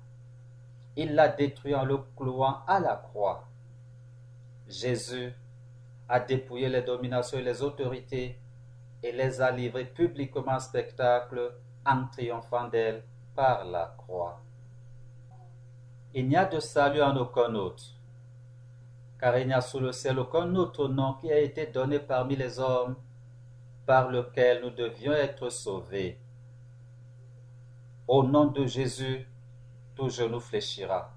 Il 0.96 1.14
l'a 1.14 1.28
détruit 1.28 1.74
en 1.74 1.84
le 1.84 1.98
clouant 2.16 2.60
à 2.66 2.80
la 2.80 2.96
croix. 2.96 3.44
Jésus 4.68 5.32
a 6.08 6.20
dépouillé 6.20 6.68
les 6.68 6.82
dominations 6.82 7.38
et 7.38 7.42
les 7.42 7.62
autorités 7.62 8.38
et 9.02 9.12
les 9.12 9.40
a 9.40 9.50
livrées 9.50 9.84
publiquement 9.84 10.52
en 10.52 10.60
spectacle 10.60 11.52
en 11.86 12.06
triomphant 12.08 12.68
d'elle 12.68 13.04
par 13.34 13.64
la 13.64 13.94
croix. 13.98 14.40
Il 16.14 16.28
n'y 16.28 16.36
a 16.36 16.44
de 16.44 16.60
salut 16.60 17.02
en 17.02 17.16
aucun 17.16 17.54
autre, 17.54 17.84
car 19.18 19.36
il 19.38 19.48
n'y 19.48 19.52
a 19.52 19.60
sous 19.60 19.80
le 19.80 19.92
ciel 19.92 20.18
aucun 20.18 20.54
autre 20.54 20.88
nom 20.88 21.14
qui 21.14 21.32
a 21.32 21.38
été 21.38 21.66
donné 21.66 21.98
parmi 21.98 22.36
les 22.36 22.58
hommes 22.58 22.96
par 23.86 24.10
lequel 24.10 24.62
nous 24.62 24.70
devions 24.70 25.12
être 25.12 25.50
sauvés. 25.50 26.20
Au 28.06 28.22
nom 28.22 28.46
de 28.46 28.64
Jésus, 28.66 29.26
tout 29.96 30.08
genou 30.08 30.40
fléchira, 30.40 31.10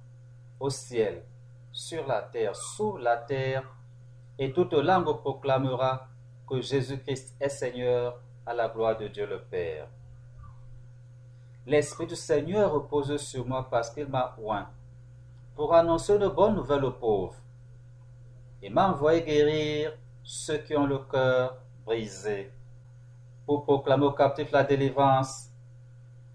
au 0.60 0.70
ciel, 0.70 1.24
sur 1.72 2.08
la 2.08 2.22
terre, 2.22 2.56
sous 2.56 2.98
la 2.98 3.18
terre, 3.18 3.64
et 4.40 4.52
toute 4.52 4.74
langue 4.74 5.18
proclamera 5.20 6.08
que 6.48 6.62
Jésus-Christ 6.62 7.36
est 7.40 7.50
Seigneur 7.50 8.20
à 8.46 8.54
la 8.54 8.70
gloire 8.70 8.98
de 8.98 9.08
Dieu 9.08 9.28
le 9.28 9.42
Père. 9.42 9.88
L'Esprit 11.68 12.08
du 12.08 12.16
Seigneur 12.16 12.72
repose 12.72 13.18
sur 13.18 13.46
moi 13.46 13.68
parce 13.70 13.90
qu'il 13.90 14.08
m'a 14.08 14.34
oint 14.42 14.70
pour 15.54 15.76
annoncer 15.76 16.16
une 16.16 16.30
bonne 16.30 16.56
nouvelle 16.56 16.86
aux 16.86 16.94
pauvres. 16.94 17.36
Il 18.62 18.74
m'a 18.74 18.90
envoyé 18.90 19.22
guérir 19.22 19.92
ceux 20.24 20.60
qui 20.60 20.78
ont 20.78 20.88
le 20.88 21.00
cœur 21.00 21.58
brisé, 21.86 22.54
pour 23.46 23.66
proclamer 23.66 24.06
aux 24.06 24.14
captifs 24.14 24.52
la 24.52 24.64
délivrance 24.64 25.50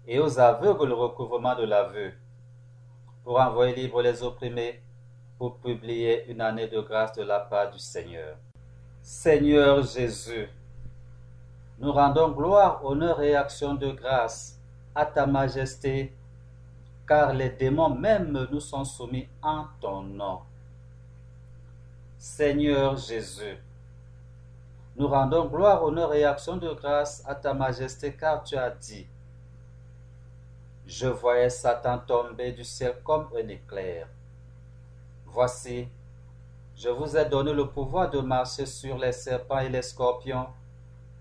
et 0.05 0.19
aux 0.19 0.39
aveugles 0.39 0.89
le 0.89 0.93
recouvrement 0.93 1.55
de 1.55 1.63
la 1.63 1.85
vue, 1.85 2.13
pour 3.23 3.39
envoyer 3.39 3.73
libre 3.73 4.03
les 4.03 4.21
opprimés, 4.21 4.83
pour 5.39 5.57
publier 5.57 6.29
une 6.29 6.41
année 6.41 6.67
de 6.67 6.79
grâce 6.79 7.13
de 7.13 7.23
la 7.23 7.39
part 7.39 7.71
du 7.71 7.79
Seigneur. 7.79 8.37
Seigneur 9.01 9.81
Jésus, 9.81 10.47
nous 11.79 11.91
rendons 11.91 12.29
gloire, 12.29 12.85
honneur 12.85 13.19
et 13.23 13.35
action 13.35 13.73
de 13.73 13.89
grâce 13.89 14.52
à 14.95 15.05
ta 15.05 15.25
majesté, 15.25 16.13
car 17.07 17.33
les 17.33 17.49
démons 17.49 17.93
même 17.93 18.47
nous 18.51 18.59
sont 18.59 18.85
soumis 18.85 19.27
en 19.41 19.65
ton 19.81 20.01
nom. 20.01 20.39
Seigneur 22.17 22.95
Jésus, 22.97 23.57
nous 24.95 25.07
rendons 25.07 25.47
gloire, 25.47 25.83
honneur 25.83 26.13
et 26.13 26.23
action 26.23 26.57
de 26.57 26.71
grâce 26.73 27.23
à 27.25 27.35
ta 27.35 27.53
majesté, 27.53 28.13
car 28.13 28.43
tu 28.43 28.55
as 28.55 28.69
dit, 28.69 29.07
je 30.85 31.07
voyais 31.07 31.49
Satan 31.49 31.97
tomber 31.97 32.51
du 32.51 32.63
ciel 32.63 32.95
comme 33.03 33.27
un 33.35 33.47
éclair. 33.47 34.07
Voici, 35.25 35.87
je 36.75 36.89
vous 36.89 37.15
ai 37.17 37.25
donné 37.25 37.53
le 37.53 37.67
pouvoir 37.67 38.09
de 38.09 38.19
marcher 38.19 38.65
sur 38.65 38.97
les 38.97 39.11
serpents 39.11 39.59
et 39.59 39.69
les 39.69 39.81
scorpions 39.81 40.47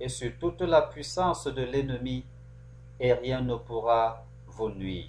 et 0.01 0.09
sur 0.09 0.33
toute 0.39 0.63
la 0.63 0.83
puissance 0.83 1.47
de 1.47 1.63
l'ennemi, 1.63 2.25
et 3.03 3.13
rien 3.15 3.41
ne 3.41 3.57
pourra 3.57 4.25
vous 4.47 4.71
nuire. 4.71 5.09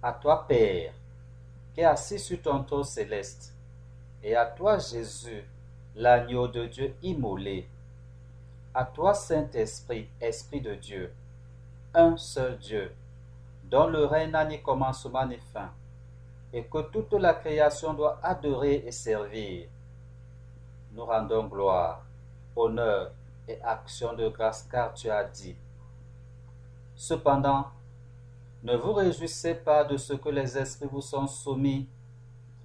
À 0.00 0.12
toi, 0.12 0.46
Père, 0.46 0.92
qui 1.74 1.80
es 1.80 1.84
assis 1.84 2.20
sur 2.20 2.40
ton 2.40 2.62
trône 2.62 2.84
céleste, 2.84 3.52
et 4.22 4.36
à 4.36 4.46
toi, 4.46 4.78
Jésus, 4.78 5.44
l'agneau 5.96 6.46
de 6.46 6.66
Dieu 6.66 6.94
immolé, 7.02 7.66
à 8.72 8.84
toi, 8.84 9.12
Saint-Esprit, 9.12 10.08
Esprit 10.20 10.60
de 10.60 10.76
Dieu, 10.76 11.12
un 11.92 12.16
seul 12.16 12.56
Dieu, 12.58 12.94
dont 13.64 13.88
le 13.88 14.04
règne 14.04 14.30
n'a 14.30 14.44
ni 14.44 14.62
commencement 14.62 15.26
ni 15.26 15.36
fin, 15.52 15.72
et 16.52 16.62
que 16.62 16.82
toute 16.92 17.12
la 17.14 17.34
création 17.34 17.92
doit 17.92 18.20
adorer 18.22 18.84
et 18.86 18.92
servir. 18.92 19.66
Nous 20.92 21.04
rendons 21.04 21.48
gloire, 21.48 22.04
honneur 22.54 23.10
et 23.48 23.60
action 23.62 24.12
de 24.12 24.28
grâce 24.28 24.62
car 24.70 24.94
tu 24.94 25.10
as 25.10 25.24
dit, 25.24 25.56
Cependant, 27.00 27.64
ne 28.62 28.76
vous 28.76 28.92
réjouissez 28.92 29.54
pas 29.54 29.84
de 29.84 29.96
ce 29.96 30.12
que 30.12 30.28
les 30.28 30.58
esprits 30.58 30.86
vous 30.86 31.00
sont 31.00 31.26
soumis, 31.26 31.88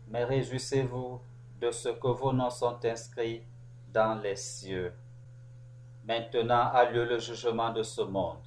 mais 0.09 0.25
réjouissez-vous 0.25 1.21
de 1.61 1.71
ce 1.71 1.87
que 1.87 2.09
vos 2.09 2.33
noms 2.33 2.49
sont 2.49 2.77
inscrits 2.83 3.43
dans 3.93 4.21
les 4.21 4.35
cieux. 4.35 4.91
Maintenant 6.03 6.69
a 6.73 6.83
lieu 6.83 7.05
le 7.05 7.17
jugement 7.17 7.71
de 7.71 7.81
ce 7.81 8.01
monde. 8.01 8.43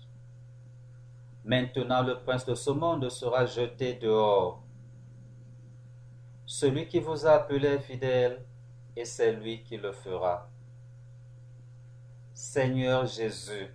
Maintenant 1.43 2.03
le 2.03 2.21
prince 2.23 2.45
de 2.45 2.55
ce 2.55 2.71
monde 2.71 3.09
sera 3.09 3.47
jeté 3.47 3.95
dehors. 3.95 4.63
Celui 6.45 6.87
qui 6.87 7.01
vous 7.01 7.27
a 7.27 7.31
appelé 7.31 7.67
est 7.67 7.81
fidèle, 7.81 8.45
et 8.95 9.07
c'est 9.07 9.33
lui 9.33 9.63
qui 9.63 9.79
le 9.79 9.93
fera. 9.93 10.51
Seigneur 12.35 13.07
Jésus, 13.07 13.75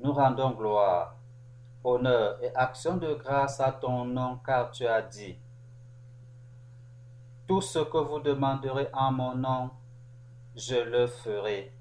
nous 0.00 0.12
rendons 0.12 0.50
gloire, 0.50 1.16
honneur 1.82 2.42
et 2.42 2.54
action 2.54 2.96
de 2.96 3.14
grâce 3.14 3.60
à 3.60 3.72
ton 3.72 4.04
nom, 4.04 4.38
car 4.44 4.70
tu 4.70 4.86
as 4.86 5.02
dit, 5.02 5.38
Tout 7.46 7.60
ce 7.60 7.78
que 7.78 7.98
vous 7.98 8.20
demanderez 8.20 8.88
en 8.92 9.12
mon 9.12 9.34
nom, 9.34 9.70
je 10.56 10.76
le 10.76 11.06
ferai, 11.06 11.72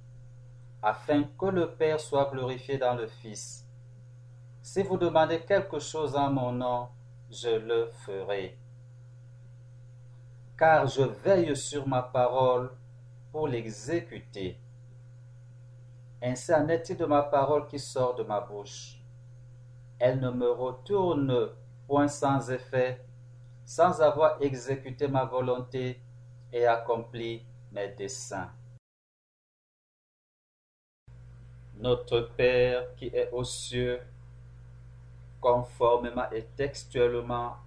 afin 0.82 1.24
que 1.24 1.46
le 1.48 1.72
Père 1.72 2.00
soit 2.00 2.30
glorifié 2.32 2.78
dans 2.78 2.94
le 2.94 3.08
Fils. 3.08 3.66
Si 4.62 4.84
vous 4.84 4.98
demandez 4.98 5.42
quelque 5.42 5.80
chose 5.80 6.16
en 6.16 6.32
mon 6.32 6.52
nom, 6.52 6.88
je 7.30 7.50
le 7.50 7.88
ferai. 8.06 8.58
Car 10.58 10.88
je 10.88 11.02
veille 11.02 11.56
sur 11.56 11.88
ma 11.88 12.02
parole 12.02 12.72
pour 13.32 13.48
l'exécuter. 13.48 14.60
Ainsi 16.28 16.52
en 16.56 16.68
est-il 16.70 16.98
de 16.98 17.06
ma 17.06 17.22
parole 17.22 17.68
qui 17.68 17.78
sort 17.78 18.16
de 18.16 18.24
ma 18.24 18.42
bouche. 18.42 18.98
Elle 20.00 20.20
ne 20.20 20.32
me 20.32 20.50
retourne 20.50 21.52
point 21.86 22.08
sans 22.08 22.50
effet, 22.50 23.00
sans 23.64 24.02
avoir 24.02 24.42
exécuté 24.42 25.08
ma 25.08 25.26
volonté 25.26 26.02
et 26.52 26.66
accompli 26.66 27.46
mes 27.72 27.90
desseins. 27.90 28.50
Notre 31.76 32.22
Père 32.22 32.96
qui 32.96 33.06
est 33.14 33.30
aux 33.32 33.44
cieux, 33.44 34.02
conformément 35.40 36.32
et 36.32 36.46
textuellement 36.56 37.58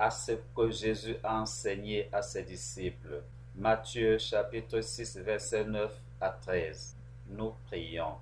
à 0.00 0.10
ce 0.10 0.32
que 0.32 0.68
Jésus 0.68 1.16
a 1.22 1.42
enseigné 1.42 2.08
à 2.12 2.22
ses 2.22 2.42
disciples. 2.42 3.22
Matthieu 3.54 4.18
chapitre 4.18 4.80
6 4.80 5.18
verset 5.18 5.64
9 5.64 5.92
à 6.20 6.30
13. 6.30 6.97
Nous 7.28 7.54
prions. 7.66 8.16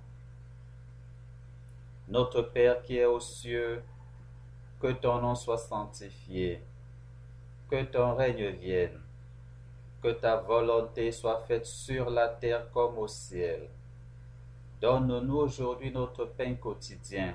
Notre 2.09 2.43
Père 2.43 2.83
qui 2.83 2.99
est 2.99 3.05
aux 3.05 3.21
cieux, 3.21 3.83
que 4.81 4.93
ton 4.93 5.21
nom 5.21 5.35
soit 5.35 5.59
sanctifié, 5.59 6.63
que 7.71 7.83
ton 7.85 8.15
règne 8.15 8.51
vienne, 8.51 9.01
que 10.03 10.13
ta 10.13 10.37
volonté 10.37 11.11
soit 11.13 11.43
faite 11.47 11.67
sur 11.67 12.11
la 12.11 12.29
terre 12.29 12.71
comme 12.73 12.99
au 12.99 13.09
ciel. 13.09 13.69
Donne-nous 14.81 15.37
aujourd'hui 15.37 15.91
notre 15.91 16.27
pain 16.27 16.55
quotidien. 16.55 17.35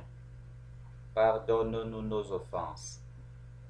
Pardonne-nous 1.14 2.02
nos 2.04 2.32
offenses, 2.32 3.02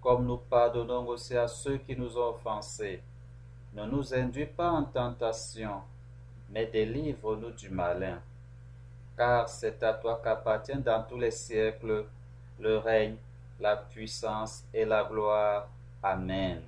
comme 0.02 0.26
nous 0.26 0.38
pardonnons 0.38 1.08
aussi 1.08 1.38
à 1.38 1.48
ceux 1.48 1.78
qui 1.78 1.96
nous 1.96 2.18
ont 2.18 2.30
offensés. 2.30 3.02
Ne 3.74 3.86
nous 3.86 4.14
induis 4.14 4.46
pas 4.46 4.70
en 4.70 4.84
tentation, 4.84 5.82
mais 6.52 6.66
délivre-nous 6.66 7.52
du 7.52 7.70
malin. 7.70 8.22
Car 9.18 9.50
c'est 9.50 9.82
à 9.84 9.94
toi 9.94 10.22
qu'appartiennent 10.24 10.84
dans 10.84 11.04
tous 11.04 11.20
les 11.20 11.32
siècles 11.32 12.06
le 12.60 12.78
règne, 12.78 13.16
la 13.60 13.78
puissance 13.78 14.64
et 14.74 14.86
la 14.86 15.04
gloire. 15.04 15.68
Amen. 16.04 16.62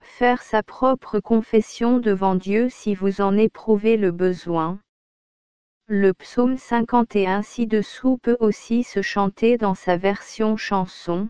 Faire 0.00 0.42
sa 0.42 0.62
propre 0.62 1.20
confession 1.20 1.98
devant 1.98 2.36
Dieu 2.36 2.68
si 2.70 2.94
vous 2.94 3.20
en 3.20 3.36
éprouvez 3.36 3.96
le 3.96 4.12
besoin. 4.12 4.78
Le 5.88 6.14
psaume 6.14 6.56
51 6.56 7.42
ci-dessous 7.42 8.18
peut 8.22 8.36
aussi 8.40 8.82
se 8.82 9.02
chanter 9.02 9.58
dans 9.58 9.74
sa 9.74 9.96
version 9.96 10.56
chanson. 10.56 11.28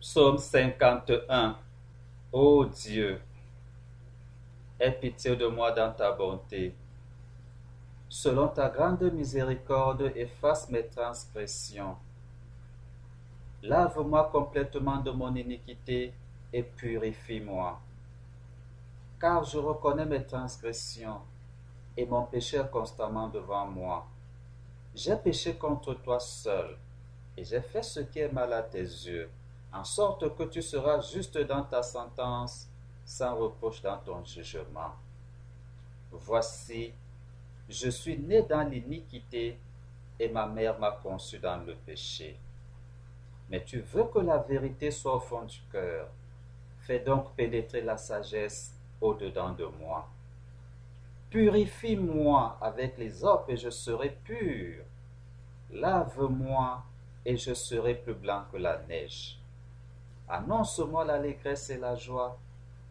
Psaume 0.00 0.38
51 0.38 1.58
Ô 2.32 2.66
Dieu, 2.66 3.20
aie 4.80 4.92
pitié 4.92 5.36
de 5.36 5.46
moi 5.46 5.72
dans 5.72 5.92
ta 5.92 6.10
bonté. 6.12 6.74
Selon 8.08 8.48
ta 8.48 8.70
grande 8.70 9.12
miséricorde, 9.12 10.10
efface 10.16 10.70
mes 10.70 10.86
transgressions. 10.86 11.96
Lave-moi 13.62 14.30
complètement 14.32 14.96
de 14.96 15.10
mon 15.10 15.34
iniquité 15.34 16.14
et 16.50 16.62
purifie-moi. 16.62 17.78
Car 19.20 19.44
je 19.44 19.58
reconnais 19.58 20.06
mes 20.06 20.24
transgressions 20.24 21.20
et 21.94 22.06
mon 22.06 22.22
péché 22.22 22.62
constamment 22.72 23.28
devant 23.28 23.66
moi. 23.66 24.06
J'ai 24.94 25.16
péché 25.16 25.56
contre 25.56 25.92
toi 25.94 26.18
seul 26.18 26.78
et 27.36 27.44
j'ai 27.44 27.60
fait 27.60 27.82
ce 27.82 28.00
qui 28.00 28.20
est 28.20 28.32
mal 28.32 28.52
à 28.54 28.62
tes 28.62 28.80
yeux, 28.80 29.30
en 29.72 29.84
sorte 29.84 30.34
que 30.36 30.44
tu 30.44 30.62
seras 30.62 31.00
juste 31.02 31.36
dans 31.36 31.62
ta 31.64 31.82
sentence, 31.82 32.69
sans 33.10 33.34
reproche 33.34 33.82
dans 33.82 33.98
ton 33.98 34.24
jugement. 34.24 34.92
Voici, 36.12 36.92
je 37.68 37.90
suis 37.90 38.16
né 38.16 38.42
dans 38.42 38.62
l'iniquité 38.62 39.58
et 40.16 40.28
ma 40.28 40.46
mère 40.46 40.78
m'a 40.78 40.92
conçu 40.92 41.40
dans 41.40 41.56
le 41.56 41.74
péché. 41.74 42.38
Mais 43.48 43.64
tu 43.64 43.80
veux 43.80 44.04
que 44.04 44.20
la 44.20 44.38
vérité 44.38 44.92
soit 44.92 45.16
au 45.16 45.18
fond 45.18 45.42
du 45.42 45.60
cœur. 45.72 46.06
Fais 46.82 47.00
donc 47.00 47.34
pénétrer 47.34 47.80
la 47.80 47.96
sagesse 47.96 48.78
au-dedans 49.00 49.54
de 49.54 49.64
moi. 49.64 50.08
Purifie-moi 51.30 52.58
avec 52.60 52.96
les 52.96 53.24
eaux 53.24 53.40
et 53.48 53.56
je 53.56 53.70
serai 53.70 54.10
pur. 54.22 54.84
Lave-moi 55.72 56.84
et 57.24 57.36
je 57.36 57.54
serai 57.54 57.96
plus 57.96 58.14
blanc 58.14 58.44
que 58.52 58.56
la 58.56 58.78
neige. 58.82 59.36
Annonce-moi 60.28 61.04
l'allégresse 61.04 61.70
et 61.70 61.78
la 61.78 61.96
joie, 61.96 62.38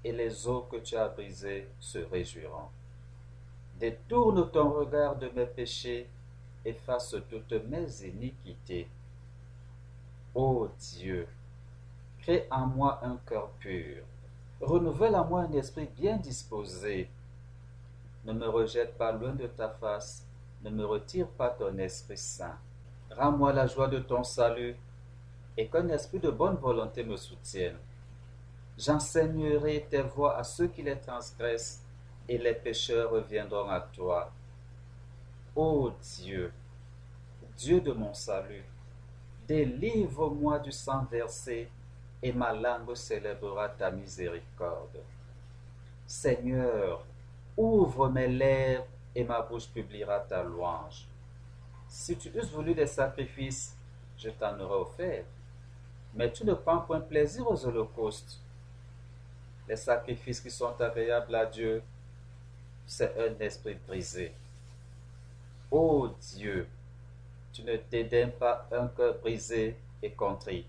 et 0.04 0.12
les 0.12 0.48
eaux 0.48 0.68
que 0.72 0.78
tu 0.78 0.96
as 0.96 1.10
brisées 1.10 1.68
se 1.80 2.00
réjouiront. 2.00 2.70
Détourne 3.80 4.50
ton 4.52 4.72
regard 4.72 5.16
de 5.16 5.30
mes 5.30 5.46
péchés, 5.46 6.08
efface 6.66 7.16
toutes 7.30 7.54
mes 7.68 8.06
iniquités. 8.06 8.88
Ô 10.36 10.70
Dieu, 10.78 11.28
crée 12.20 12.48
en 12.52 12.68
moi 12.68 13.00
un 13.04 13.18
cœur 13.26 13.50
pur, 13.60 14.04
renouvelle 14.62 15.16
en 15.16 15.26
moi 15.26 15.42
un 15.42 15.52
esprit 15.54 15.90
bien 15.98 16.18
disposé. 16.18 17.10
Ne 18.26 18.34
me 18.34 18.48
rejette 18.48 18.98
pas 18.98 19.12
loin 19.12 19.34
de 19.34 19.48
ta 19.48 19.70
face, 19.70 20.26
ne 20.62 20.70
me 20.70 20.86
retire 20.86 21.28
pas 21.28 21.50
ton 21.50 21.78
Esprit 21.78 22.18
Saint. 22.18 22.58
Rends-moi 23.12 23.54
la 23.54 23.66
joie 23.66 23.88
de 23.88 24.00
ton 24.00 24.24
salut, 24.24 24.76
et 25.58 25.68
qu'un 25.68 25.88
esprit 25.90 26.20
de 26.20 26.30
bonne 26.30 26.56
volonté 26.56 27.04
me 27.04 27.18
soutienne. 27.18 27.78
J'enseignerai 28.80 29.88
tes 29.90 30.04
voies 30.04 30.38
à 30.38 30.44
ceux 30.46 30.70
qui 30.70 30.82
les 30.82 30.98
transgressent, 30.98 31.82
et 32.30 32.38
les 32.38 32.54
pécheurs 32.54 33.12
reviendront 33.12 33.70
à 33.70 33.82
toi. 33.82 34.32
Ô 35.54 35.92
Dieu, 36.02 36.54
Dieu 37.58 37.82
de 37.82 37.92
mon 37.92 38.14
salut, 38.14 38.64
délivre-moi 39.46 40.60
du 40.60 40.72
sang 40.72 41.06
versé, 41.12 41.70
et 42.24 42.32
ma 42.32 42.54
langue 42.54 42.96
célébrera 42.96 43.68
ta 43.68 43.92
miséricorde. 43.92 45.04
Seigneur, 46.08 47.04
ouvre 47.58 48.08
mes 48.08 48.30
lèvres, 48.30 48.86
et 49.14 49.26
ma 49.26 49.42
bouche 49.42 49.68
publiera 49.68 50.22
ta 50.22 50.42
louange. 50.42 51.06
Si 51.90 52.16
tu 52.16 52.30
eusses 52.30 52.52
voulu 52.52 52.74
des 52.74 52.88
sacrifices, 52.88 53.76
je 54.18 54.30
t'en 54.30 54.58
aurais 54.62 54.80
offert. 54.80 55.26
Mais 56.14 56.32
tu 56.32 56.46
ne 56.46 56.54
prends 56.54 56.80
point 56.80 57.02
plaisir 57.02 57.46
aux 57.46 57.66
holocaustes. 57.66 58.40
Les 59.70 59.76
sacrifices 59.76 60.42
qui 60.42 60.50
sont 60.50 60.74
agréables 60.82 61.36
à 61.36 61.46
Dieu, 61.46 61.84
c'est 62.88 63.16
un 63.20 63.40
esprit 63.40 63.78
brisé. 63.88 64.34
Ô 65.70 66.10
Dieu, 66.34 66.68
tu 67.54 67.62
ne 67.62 67.78
t'édeins 67.78 68.30
pas 68.30 68.68
un 68.72 68.88
cœur 68.88 69.20
brisé 69.20 69.78
et 70.02 70.10
contrit. 70.10 70.66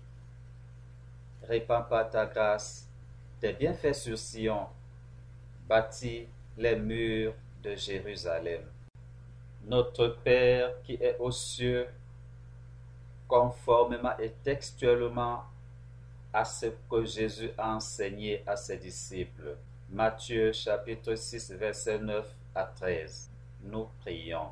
Répands 1.47 1.81
pas 1.81 2.05
ta 2.05 2.27
grâce, 2.27 2.87
tes 3.39 3.53
bienfaits 3.53 3.95
sur 3.95 4.19
Sion, 4.19 4.67
bâtis 5.67 6.27
les 6.55 6.75
murs 6.75 7.33
de 7.63 7.75
Jérusalem. 7.75 8.61
Notre 9.65 10.09
Père 10.09 10.79
qui 10.83 10.93
est 10.93 11.17
aux 11.17 11.31
cieux, 11.31 11.87
conformément 13.27 14.15
et 14.19 14.29
textuellement 14.43 15.43
à 16.33 16.45
ce 16.45 16.67
que 16.89 17.03
Jésus 17.03 17.51
a 17.57 17.75
enseigné 17.75 18.43
à 18.47 18.55
ses 18.55 18.77
disciples. 18.77 19.57
Matthieu 19.89 20.51
chapitre 20.53 21.15
6 21.15 21.51
verset 21.53 21.99
9 21.99 22.25
à 22.55 22.63
13. 22.63 23.29
Nous 23.63 23.87
prions. 23.99 24.49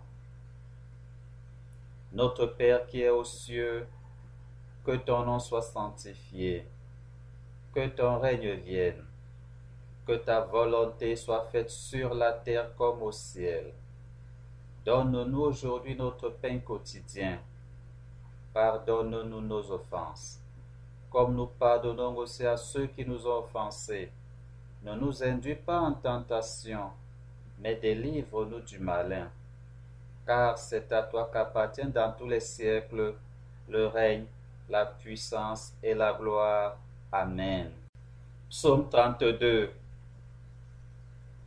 Notre 2.11 2.47
Père 2.47 2.85
qui 2.87 3.01
est 3.01 3.09
aux 3.09 3.23
cieux, 3.23 3.87
que 4.83 4.95
ton 4.95 5.25
nom 5.25 5.39
soit 5.39 5.61
sanctifié, 5.61 6.67
que 7.73 7.87
ton 7.87 8.19
règne 8.19 8.55
vienne, 8.55 9.05
que 10.05 10.13
ta 10.13 10.41
volonté 10.41 11.15
soit 11.15 11.45
faite 11.51 11.69
sur 11.69 12.15
la 12.15 12.33
terre 12.33 12.75
comme 12.75 13.03
au 13.03 13.11
ciel. 13.11 13.73
Donne-nous 14.83 15.41
aujourd'hui 15.41 15.95
notre 15.95 16.29
pain 16.29 16.57
quotidien. 16.59 17.39
Pardonne-nous 18.53 19.41
nos 19.41 19.71
offenses, 19.71 20.38
comme 21.09 21.35
nous 21.35 21.47
pardonnons 21.47 22.15
aussi 22.17 22.45
à 22.45 22.57
ceux 22.57 22.87
qui 22.87 23.05
nous 23.05 23.25
ont 23.27 23.39
offensés. 23.39 24.11
Ne 24.83 24.95
nous 24.95 25.23
induis 25.23 25.55
pas 25.55 25.79
en 25.79 25.93
tentation, 25.93 26.91
mais 27.59 27.75
délivre-nous 27.75 28.61
du 28.61 28.79
malin. 28.79 29.29
Car 30.25 30.57
c'est 30.57 30.91
à 30.91 31.03
toi 31.03 31.29
qu'appartiennent 31.31 31.91
dans 31.91 32.11
tous 32.11 32.27
les 32.27 32.39
siècles 32.39 33.15
le 33.67 33.87
règne, 33.87 34.25
la 34.69 34.85
puissance 34.85 35.73
et 35.81 35.93
la 35.93 36.13
gloire. 36.13 36.77
Amen. 37.11 37.71
Psaume 38.49 38.87
32 38.89 39.71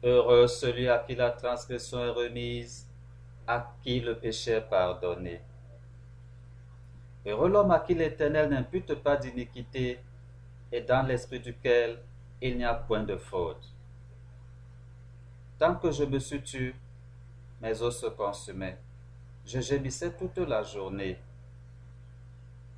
Heureux 0.04 0.48
celui 0.48 0.88
à 0.88 0.98
qui 0.98 1.14
la 1.14 1.30
transgression 1.30 2.04
est 2.04 2.10
remise 2.10 2.86
à 3.46 3.72
qui 3.82 4.00
le 4.00 4.16
péché 4.16 4.52
est 4.52 4.60
pardonné. 4.60 5.40
Heureux 7.24 7.48
l'homme 7.48 7.70
à 7.70 7.78
qui 7.80 7.94
l'Éternel 7.94 8.50
n'impute 8.50 8.94
pas 8.94 9.16
d'iniquité 9.16 10.00
et 10.72 10.80
dans 10.80 11.06
l'esprit 11.06 11.38
duquel 11.38 12.00
il 12.40 12.56
n'y 12.56 12.64
a 12.64 12.74
point 12.74 13.04
de 13.04 13.16
faute. 13.16 13.72
Tant 15.58 15.76
que 15.76 15.92
je 15.92 16.02
me 16.02 16.18
suis 16.18 16.42
tué, 16.42 16.74
mes 17.60 17.80
os 17.80 18.00
se 18.00 18.06
consumaient. 18.06 18.78
Je 19.46 19.60
gémissais 19.60 20.12
toute 20.12 20.38
la 20.38 20.64
journée, 20.64 21.18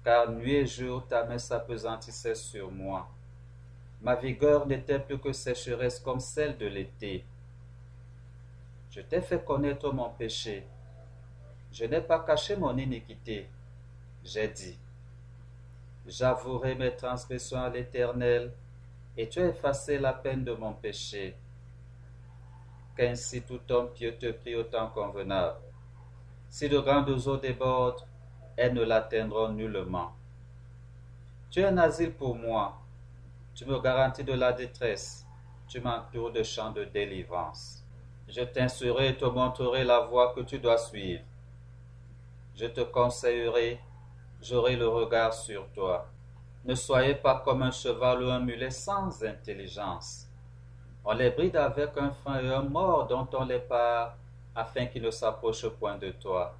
car 0.04 0.30
nuit 0.30 0.57
et 0.57 0.66
jour 0.66 1.07
ta 1.07 1.24
main 1.24 1.38
s'apesantissait 1.38 2.35
sur 2.35 2.70
moi. 2.70 3.09
Ma 4.02 4.14
vigueur 4.14 4.66
n'était 4.66 4.98
plus 4.98 5.18
que 5.18 5.33
sécheresse 5.33 5.98
comme 5.98 6.20
celle 6.20 6.59
de 6.59 6.66
l'été. 6.66 7.24
Je 8.90 9.00
t'ai 9.00 9.22
fait 9.22 9.42
connaître 9.42 9.90
mon 9.90 10.11
péché. 10.11 10.66
Je 11.72 11.87
n'ai 11.87 12.02
pas 12.02 12.20
caché 12.20 12.54
mon 12.54 12.76
iniquité. 12.76 13.48
J'ai 14.24 14.48
dit, 14.48 14.78
j'avouerai 16.06 16.74
mes 16.74 16.96
transgressions 16.96 17.60
à 17.60 17.68
l'Éternel, 17.68 18.52
et 19.16 19.28
tu 19.28 19.40
as 19.40 19.48
effacé 19.48 19.98
la 19.98 20.12
peine 20.12 20.44
de 20.44 20.52
mon 20.52 20.72
péché. 20.72 21.37
Qu'ainsi 22.96 23.42
tout 23.42 23.60
homme 23.70 23.90
pieux 23.92 24.16
te 24.16 24.30
prie 24.32 24.54
autant 24.54 24.88
convenable. 24.88 25.58
Si 26.48 26.68
de 26.68 26.78
grandes 26.78 27.10
eaux 27.26 27.37
débordent, 27.37 28.06
elles 28.56 28.74
ne 28.74 28.82
l'atteindront 28.82 29.50
nullement. 29.50 30.12
Tu 31.50 31.60
es 31.60 31.64
un 31.64 31.78
asile 31.78 32.12
pour 32.12 32.34
moi, 32.34 32.80
tu 33.54 33.64
me 33.66 33.78
garantis 33.78 34.24
de 34.24 34.32
la 34.32 34.52
détresse. 34.52 35.24
Tu 35.68 35.80
m'entoures 35.80 36.32
de 36.32 36.42
champs 36.42 36.72
de 36.72 36.84
délivrance. 36.84 37.84
Je 38.28 38.42
t'instruirai 38.42 39.08
et 39.08 39.16
te 39.16 39.24
montrerai 39.24 39.84
la 39.84 40.00
voie 40.00 40.34
que 40.34 40.40
tu 40.40 40.58
dois 40.58 40.78
suivre. 40.78 41.22
Je 42.56 42.66
te 42.66 42.80
conseillerai, 42.80 43.80
j'aurai 44.44 44.76
le 44.76 44.87
regard 44.87 45.33
sur 45.33 45.66
toi. 45.70 46.07
Ne 46.64 46.74
soyez 46.74 47.14
pas 47.14 47.42
comme 47.44 47.62
un 47.62 47.70
cheval 47.70 48.22
ou 48.22 48.30
un 48.30 48.40
mulet 48.40 48.70
sans 48.70 49.24
intelligence. 49.24 50.26
On 51.04 51.12
les 51.12 51.30
bride 51.30 51.57
avec 51.57 51.96
un 51.96 52.11
frein 52.11 52.40
et 52.40 52.52
un 52.52 52.62
mort 52.62 53.07
dont 53.07 53.28
on 53.33 53.44
les 53.44 53.59
part, 53.59 54.16
afin 54.54 54.87
qu'ils 54.87 55.02
ne 55.02 55.11
s'approchent 55.11 55.68
point 55.68 55.96
de 55.96 56.11
toi. 56.11 56.54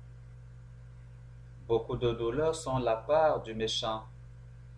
Beaucoup 1.67 1.97
de 1.97 2.13
douleurs 2.13 2.55
sont 2.55 2.79
la 2.79 2.97
part 2.97 3.43
du 3.43 3.55
méchant, 3.55 4.05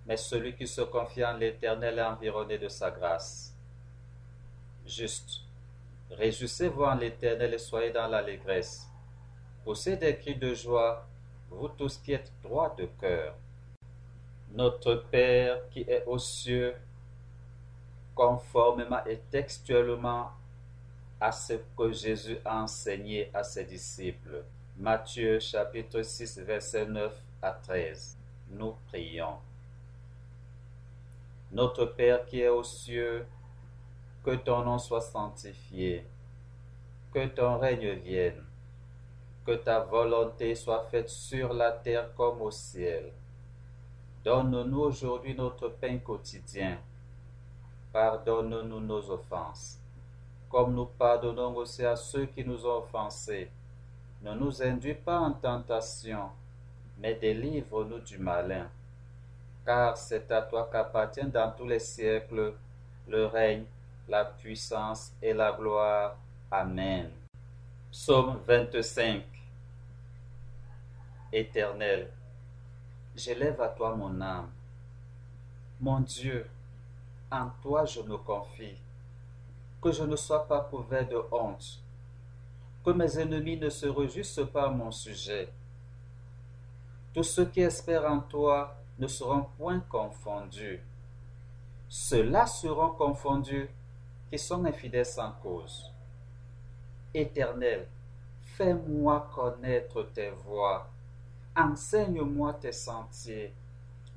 mais 0.04 0.16
celui 0.16 0.54
qui 0.54 0.66
se 0.66 0.82
confie 0.82 1.24
en 1.24 1.32
l'Éternel 1.34 1.98
est 1.98 2.02
environné 2.02 2.58
de 2.58 2.68
sa 2.68 2.90
grâce. 2.90 3.52
Juste, 4.84 5.40
réjouissez-vous 6.10 6.84
en 6.84 6.94
l'Éternel 6.94 7.54
et 7.54 7.58
soyez 7.58 7.90
dans 7.90 8.06
l'allégresse. 8.06 8.88
Poussez 9.64 9.96
des 9.96 10.16
cris 10.16 10.36
de 10.36 10.54
joie, 10.54 11.04
vous 11.50 11.68
tous 11.68 11.98
qui 11.98 12.12
êtes 12.12 12.32
droits 12.42 12.74
de 12.76 12.86
cœur. 13.00 13.34
Notre 14.52 14.94
Père 15.10 15.68
qui 15.70 15.80
est 15.80 16.04
aux 16.06 16.18
cieux, 16.18 16.74
conformément 18.14 19.04
et 19.04 19.18
textuellement 19.30 20.30
à 21.20 21.32
ce 21.32 21.54
que 21.76 21.92
Jésus 21.92 22.38
a 22.44 22.62
enseigné 22.62 23.30
à 23.34 23.42
ses 23.42 23.64
disciples. 23.64 24.44
Matthieu 24.78 25.38
chapitre 25.40 26.02
6 26.02 26.38
verset 26.40 26.86
9 26.86 27.22
à 27.42 27.52
13. 27.52 28.16
Nous 28.50 28.74
prions. 28.88 29.38
Notre 31.52 31.86
Père 31.86 32.24
qui 32.26 32.40
est 32.40 32.48
aux 32.48 32.64
cieux, 32.64 33.26
que 34.24 34.34
ton 34.34 34.64
nom 34.64 34.78
soit 34.78 35.00
sanctifié, 35.00 36.04
que 37.12 37.26
ton 37.28 37.58
règne 37.58 37.94
vienne, 37.94 38.45
que 39.46 39.52
ta 39.52 39.80
volonté 39.80 40.54
soit 40.54 40.86
faite 40.90 41.08
sur 41.08 41.52
la 41.52 41.70
terre 41.70 42.12
comme 42.16 42.42
au 42.42 42.50
ciel. 42.50 43.12
Donne-nous 44.24 44.80
aujourd'hui 44.80 45.34
notre 45.34 45.68
pain 45.68 45.98
quotidien. 45.98 46.78
Pardonne-nous 47.92 48.80
nos 48.80 49.10
offenses, 49.10 49.78
comme 50.50 50.74
nous 50.74 50.86
pardonnons 50.86 51.54
aussi 51.54 51.84
à 51.84 51.96
ceux 51.96 52.26
qui 52.26 52.44
nous 52.44 52.66
ont 52.66 52.78
offensés. 52.78 53.50
Ne 54.22 54.34
nous 54.34 54.62
induis 54.62 54.94
pas 54.94 55.20
en 55.20 55.32
tentation, 55.32 56.28
mais 56.98 57.14
délivre-nous 57.14 58.00
du 58.00 58.18
malin 58.18 58.68
car 59.66 59.96
c'est 59.96 60.30
à 60.30 60.42
toi 60.42 60.68
qu'appartiennent 60.70 61.30
dans 61.30 61.50
tous 61.50 61.66
les 61.66 61.80
siècles 61.80 62.54
le 63.08 63.26
règne, 63.26 63.64
la 64.08 64.24
puissance 64.24 65.12
et 65.20 65.34
la 65.34 65.52
gloire. 65.52 66.16
Amen. 66.50 67.10
Psaume 67.90 68.38
25 68.46 69.35
Éternel, 71.32 72.10
j'élève 73.16 73.60
à 73.60 73.68
toi 73.68 73.96
mon 73.96 74.20
âme. 74.20 74.50
Mon 75.80 76.00
Dieu, 76.00 76.48
en 77.30 77.50
toi 77.62 77.84
je 77.84 78.00
me 78.00 78.16
confie. 78.16 78.76
Que 79.82 79.90
je 79.90 80.04
ne 80.04 80.16
sois 80.16 80.46
pas 80.46 80.60
couvert 80.60 81.06
de 81.08 81.20
honte. 81.32 81.82
Que 82.84 82.90
mes 82.90 83.18
ennemis 83.18 83.58
ne 83.58 83.68
se 83.68 83.86
réjouissent 83.86 84.40
pas 84.52 84.66
à 84.66 84.70
mon 84.70 84.90
sujet. 84.90 85.48
Tous 87.12 87.24
ceux 87.24 87.46
qui 87.46 87.60
espèrent 87.60 88.10
en 88.10 88.20
toi 88.20 88.76
ne 88.98 89.06
seront 89.06 89.46
point 89.58 89.80
confondus. 89.80 90.80
Ceux-là 91.88 92.46
seront 92.46 92.90
confondus 92.90 93.68
qui 94.30 94.38
sont 94.38 94.64
infidèles 94.64 95.06
sans 95.06 95.32
cause. 95.42 95.92
Éternel, 97.12 97.88
fais-moi 98.42 99.28
connaître 99.34 100.02
tes 100.14 100.30
voies, 100.30 100.88
enseigne-moi 101.56 102.54
tes 102.54 102.72
sentiers, 102.72 103.54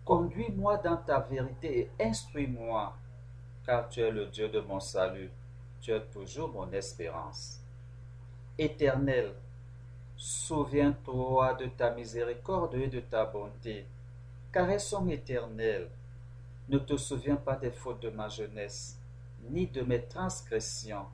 conduis-moi 0.05 0.77
dans 0.77 0.97
ta 0.97 1.19
vérité 1.19 1.79
et 1.79 2.03
instruis-moi, 2.03 2.95
car 3.65 3.89
tu 3.89 4.01
es 4.01 4.11
le 4.11 4.25
Dieu 4.27 4.49
de 4.49 4.59
mon 4.59 4.79
salut, 4.79 5.31
tu 5.81 5.91
es 5.91 6.01
toujours 6.01 6.49
mon 6.49 6.71
espérance. 6.71 7.61
Éternel, 8.57 9.33
souviens-toi 10.15 11.53
de 11.53 11.67
ta 11.67 11.91
miséricorde 11.91 12.75
et 12.75 12.87
de 12.87 12.99
ta 12.99 13.25
bonté 13.25 13.85
car 14.51 14.69
elles 14.69 14.79
sont 14.79 15.07
éternelles. 15.07 15.89
Ne 16.69 16.77
te 16.79 16.97
souviens 16.97 17.35
pas 17.35 17.55
des 17.55 17.71
fautes 17.71 18.01
de 18.01 18.09
ma 18.09 18.29
jeunesse, 18.29 18.99
ni 19.49 19.67
de 19.67 19.81
mes 19.81 20.03
transgressions. 20.03 21.05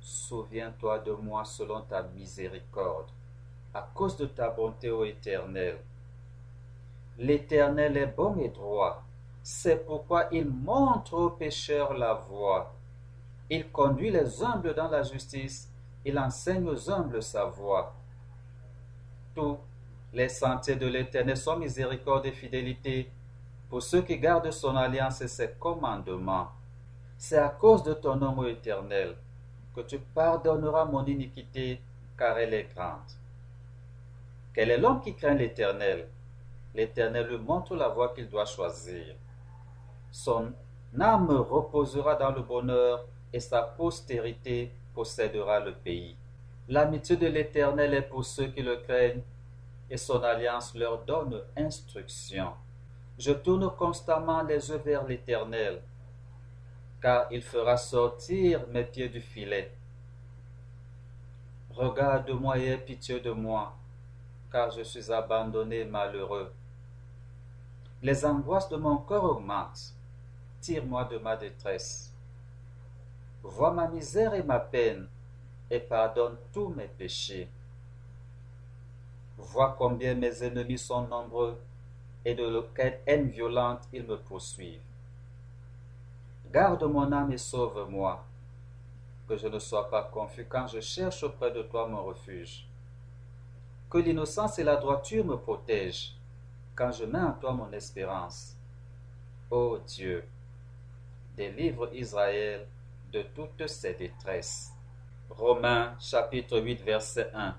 Souviens-toi 0.00 0.98
de 1.00 1.12
moi 1.12 1.44
selon 1.44 1.82
ta 1.82 2.02
miséricorde, 2.02 3.10
à 3.74 3.88
cause 3.94 4.16
de 4.16 4.26
ta 4.26 4.50
bonté, 4.50 4.90
ô 4.90 5.04
Éternel. 5.04 5.78
L'Éternel 7.18 7.96
est 7.96 8.06
bon 8.06 8.36
et 8.38 8.48
droit, 8.48 9.04
c'est 9.42 9.84
pourquoi 9.84 10.28
il 10.32 10.48
montre 10.48 11.14
aux 11.14 11.30
pécheurs 11.30 11.94
la 11.94 12.14
voie. 12.14 12.74
Il 13.50 13.70
conduit 13.70 14.10
les 14.10 14.42
humbles 14.42 14.74
dans 14.74 14.88
la 14.88 15.02
justice, 15.02 15.70
il 16.04 16.18
enseigne 16.18 16.68
aux 16.68 16.90
humbles 16.90 17.22
sa 17.22 17.44
voie. 17.44 17.94
Tout 19.34 19.58
les 20.12 20.28
sentiers 20.28 20.76
de 20.76 20.86
l'Éternel 20.86 21.36
sont 21.36 21.56
miséricorde 21.56 22.26
et 22.26 22.32
fidélité 22.32 23.10
pour 23.70 23.82
ceux 23.82 24.02
qui 24.02 24.18
gardent 24.18 24.50
son 24.50 24.76
alliance 24.76 25.22
et 25.22 25.28
ses 25.28 25.52
commandements. 25.52 26.48
C'est 27.16 27.38
à 27.38 27.48
cause 27.48 27.82
de 27.82 27.94
ton 27.94 28.16
nom 28.16 28.44
éternel 28.44 29.16
que 29.74 29.80
tu 29.80 29.98
pardonneras 29.98 30.84
mon 30.84 31.04
iniquité, 31.06 31.80
car 32.18 32.36
elle 32.36 32.52
est 32.52 32.68
grande. 32.74 33.21
Quel 34.54 34.70
est 34.70 34.78
l'homme 34.78 35.00
qui 35.00 35.14
craint 35.14 35.34
l'Éternel? 35.34 36.08
L'Éternel 36.74 37.26
lui 37.26 37.38
montre 37.38 37.74
la 37.74 37.88
voie 37.88 38.14
qu'il 38.14 38.28
doit 38.28 38.44
choisir. 38.44 39.14
Son 40.10 40.52
âme 41.00 41.30
reposera 41.30 42.14
dans 42.14 42.30
le 42.32 42.42
bonheur 42.42 43.04
et 43.32 43.40
sa 43.40 43.62
postérité 43.62 44.72
possédera 44.94 45.60
le 45.60 45.72
pays. 45.72 46.16
L'amitié 46.68 47.16
de 47.16 47.26
l'Éternel 47.26 47.94
est 47.94 48.02
pour 48.02 48.24
ceux 48.24 48.46
qui 48.48 48.62
le 48.62 48.76
craignent 48.76 49.22
et 49.90 49.96
son 49.96 50.22
alliance 50.22 50.74
leur 50.74 51.02
donne 51.04 51.42
instruction. 51.56 52.52
Je 53.18 53.32
tourne 53.32 53.70
constamment 53.76 54.42
les 54.42 54.70
yeux 54.70 54.78
vers 54.78 55.04
l'Éternel, 55.04 55.82
car 57.00 57.26
il 57.30 57.42
fera 57.42 57.76
sortir 57.76 58.66
mes 58.68 58.84
pieds 58.84 59.08
du 59.08 59.20
filet. 59.20 59.72
Regarde-moi 61.70 62.58
et 62.58 62.68
aie 62.68 62.78
pitié 62.78 63.20
de 63.20 63.30
moi, 63.30 63.74
car 64.52 64.70
je 64.70 64.82
suis 64.82 65.10
abandonné 65.10 65.84
malheureux. 65.84 66.52
Les 68.02 68.24
angoisses 68.24 68.68
de 68.68 68.76
mon 68.76 68.98
corps 68.98 69.24
augmentent. 69.24 69.94
Tire-moi 70.60 71.04
de 71.04 71.18
ma 71.18 71.36
détresse. 71.36 72.12
Vois 73.42 73.72
ma 73.72 73.88
misère 73.88 74.34
et 74.34 74.42
ma 74.42 74.60
peine, 74.60 75.08
et 75.70 75.80
pardonne 75.80 76.36
tous 76.52 76.68
mes 76.68 76.86
péchés. 76.86 77.48
Vois 79.38 79.74
combien 79.76 80.14
mes 80.14 80.44
ennemis 80.44 80.78
sont 80.78 81.06
nombreux 81.08 81.60
et 82.24 82.34
de 82.34 82.64
quelle 82.74 83.00
haine 83.06 83.28
violente 83.28 83.88
ils 83.92 84.04
me 84.04 84.16
poursuivent. 84.16 84.80
Garde 86.52 86.84
mon 86.84 87.10
âme 87.10 87.32
et 87.32 87.38
sauve-moi, 87.38 88.24
que 89.26 89.36
je 89.36 89.48
ne 89.48 89.58
sois 89.58 89.88
pas 89.88 90.04
confus 90.04 90.46
quand 90.48 90.66
je 90.66 90.80
cherche 90.80 91.22
auprès 91.22 91.50
de 91.50 91.62
toi 91.62 91.88
mon 91.88 92.04
refuge. 92.04 92.66
Que 93.92 93.98
l'innocence 93.98 94.58
et 94.58 94.64
la 94.64 94.76
droiture 94.76 95.22
me 95.22 95.36
protègent 95.36 96.16
quand 96.74 96.92
je 96.92 97.04
mets 97.04 97.18
en 97.18 97.32
toi 97.32 97.52
mon 97.52 97.70
espérance. 97.72 98.56
Ô 99.50 99.76
Dieu, 99.86 100.24
délivre 101.36 101.94
Israël 101.94 102.66
de 103.12 103.20
toutes 103.34 103.66
ses 103.66 103.92
détresses. 103.92 104.72
Romains 105.28 105.94
chapitre 106.00 106.58
8 106.58 106.82
verset 106.82 107.30
1. 107.34 107.54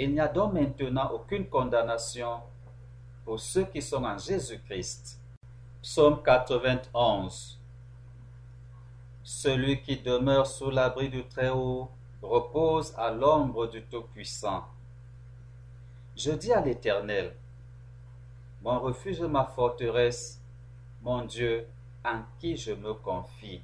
Il 0.00 0.12
n'y 0.12 0.20
a 0.20 0.28
donc 0.28 0.52
maintenant 0.52 1.12
aucune 1.12 1.48
condamnation 1.48 2.42
pour 3.24 3.40
ceux 3.40 3.64
qui 3.64 3.80
sont 3.80 4.04
en 4.04 4.18
Jésus-Christ. 4.18 5.18
Psaume 5.80 6.22
91. 6.22 7.58
Celui 9.22 9.80
qui 9.80 9.96
demeure 9.96 10.46
sous 10.46 10.68
l'abri 10.68 11.08
du 11.08 11.26
Très-Haut 11.26 11.88
repose 12.20 12.92
à 12.98 13.10
l'ombre 13.10 13.66
du 13.66 13.82
Tout-Puissant. 13.84 14.64
Je 16.16 16.30
dis 16.30 16.52
à 16.52 16.60
l'Éternel, 16.60 17.34
mon 18.62 18.78
refuge 18.78 19.20
ma 19.22 19.44
forteresse, 19.44 20.40
mon 21.02 21.24
Dieu, 21.24 21.66
en 22.04 22.22
qui 22.38 22.56
je 22.56 22.70
me 22.70 22.94
confie. 22.94 23.62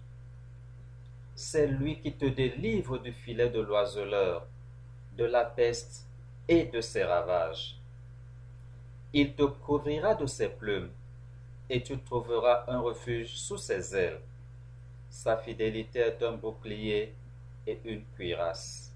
C'est 1.37 1.69
lui 1.69 2.01
qui 2.01 2.13
te 2.13 2.25
délivre 2.25 2.99
du 2.99 3.13
filet 3.13 3.51
de 3.51 3.61
l'oiseleur, 3.61 4.49
de 5.17 5.25
la 5.25 5.45
peste 5.45 6.09
et 6.49 6.65
de 6.65 6.81
ses 6.81 7.05
ravages. 7.05 7.79
Il 9.13 9.35
te 9.35 9.45
couvrira 9.45 10.17
de 10.17 10.27
ses 10.27 10.49
plumes, 10.49 10.91
et 11.69 11.81
tu 11.85 12.01
trouveras 12.01 12.65
un 12.67 12.81
refuge 12.81 13.37
sous 13.37 13.59
ses 13.59 13.95
ailes. 13.95 14.21
Sa 15.09 15.37
fidélité 15.37 16.01
est 16.01 16.23
un 16.25 16.33
bouclier 16.33 17.15
et 17.65 17.81
une 17.85 18.05
cuirasse. 18.17 18.90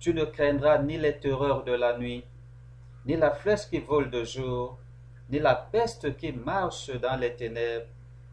Tu 0.00 0.14
ne 0.14 0.24
craindras 0.24 0.78
ni 0.78 0.96
les 0.96 1.18
terreurs 1.18 1.62
de 1.62 1.72
la 1.72 1.98
nuit, 1.98 2.24
ni 3.04 3.16
la 3.16 3.30
flèche 3.30 3.68
qui 3.68 3.80
vole 3.80 4.10
de 4.10 4.24
jour, 4.24 4.78
ni 5.28 5.38
la 5.38 5.54
peste 5.54 6.16
qui 6.16 6.32
marche 6.32 6.90
dans 6.90 7.16
les 7.16 7.34
ténèbres, 7.34 7.86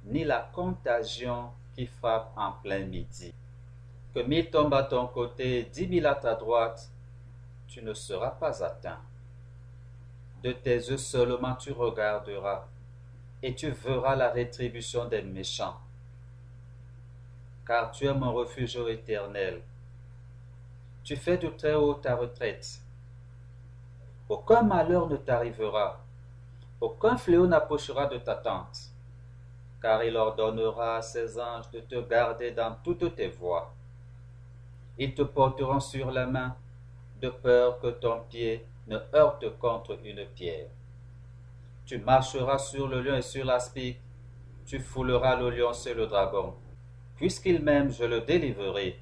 ni 0.06 0.23
la 0.23 0.49
contagion 0.53 1.51
qui 1.75 1.86
frappe 1.86 2.32
en 2.38 2.53
plein 2.53 2.86
midi. 2.86 3.34
Que 4.13 4.21
mille 4.21 4.49
tombent 4.49 4.73
à 4.73 4.84
ton 4.84 5.08
côté, 5.08 5.63
dix 5.63 5.88
mille 5.88 6.08
à 6.08 6.15
ta 6.15 6.36
droite, 6.36 6.89
tu 7.67 7.84
ne 7.84 7.93
seras 7.93 8.32
pas 8.32 8.63
atteint. 8.63 9.01
De 10.41 10.53
tes 10.53 10.75
yeux 10.75 10.97
seulement 10.97 11.56
tu 11.56 11.73
regarderas, 11.73 12.65
et 13.43 13.53
tu 13.53 13.69
verras 13.69 14.15
la 14.15 14.30
rétribution 14.30 15.06
des 15.06 15.21
méchants. 15.21 15.77
Car 17.65 17.91
tu 17.91 18.06
es 18.06 18.13
mon 18.13 18.34
refuge 18.34 18.77
éternel. 18.88 19.62
Tu 21.08 21.15
fais 21.15 21.38
du 21.38 21.50
très 21.52 21.74
haut 21.74 21.93
ta 21.93 22.17
retraite. 22.17 22.82
Aucun 24.28 24.63
malheur 24.63 25.08
ne 25.08 25.15
t'arrivera, 25.15 26.02
aucun 26.82 27.15
fléau 27.15 27.48
n'approchera 27.48 28.08
de 28.08 28.17
ta 28.17 28.36
tente, 28.36 28.91
car 29.82 30.04
il 30.04 30.17
ordonnera 30.17 30.98
à 30.98 31.02
ses 31.02 31.39
anges 31.39 31.72
de 31.72 31.80
te 31.80 31.96
garder 32.02 32.52
dans 32.52 32.76
toutes 32.84 33.15
tes 33.15 33.30
voies. 33.30 33.74
Ils 34.98 35.15
te 35.15 35.22
porteront 35.22 35.80
sur 35.80 36.12
la 36.12 36.26
main, 36.26 36.58
de 37.22 37.30
peur 37.30 37.80
que 37.80 37.88
ton 37.88 38.24
pied 38.30 38.67
ne 38.88 39.00
heurte 39.15 39.58
contre 39.60 39.98
une 40.04 40.26
pierre. 40.36 40.67
Tu 41.86 42.00
marcheras 42.00 42.58
sur 42.58 42.86
le 42.86 43.02
lion 43.02 43.15
et 43.15 43.22
sur 43.22 43.46
l'aspic, 43.46 43.98
tu 44.65 44.82
fouleras 44.82 45.38
le 45.38 45.52
lion 45.52 45.72
et 45.72 45.93
le 45.93 46.06
dragon. 46.06 46.54
Puisqu'il 47.15 47.63
m'aime, 47.63 47.91
je 47.91 48.04
le 48.04 48.20
délivrerai, 48.20 49.00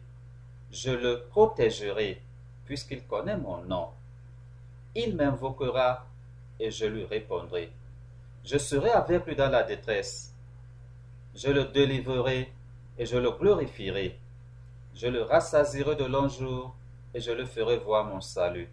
je 0.75 0.91
le 0.91 1.23
protégerai, 1.29 2.21
puisqu'il 2.65 3.01
connaît 3.07 3.37
mon 3.37 3.59
nom. 3.63 3.87
Il 4.93 5.15
m'invoquera, 5.15 6.05
et 6.59 6.69
je 6.69 6.85
lui 6.85 7.05
répondrai. 7.05 7.71
Je 8.43 8.57
serai 8.57 8.89
avec 8.89 9.25
lui 9.25 9.35
dans 9.37 9.49
la 9.49 9.63
détresse. 9.63 10.33
Je 11.33 11.47
le 11.47 11.63
délivrerai, 11.63 12.51
et 12.97 13.05
je 13.05 13.17
le 13.17 13.31
glorifierai. 13.31 14.19
Je 14.93 15.07
le 15.07 15.21
rassasirai 15.21 15.95
de 15.95 16.03
longs 16.03 16.27
jours, 16.27 16.75
et 17.13 17.21
je 17.21 17.31
le 17.31 17.45
ferai 17.45 17.77
voir 17.77 18.03
mon 18.03 18.19
salut. 18.19 18.67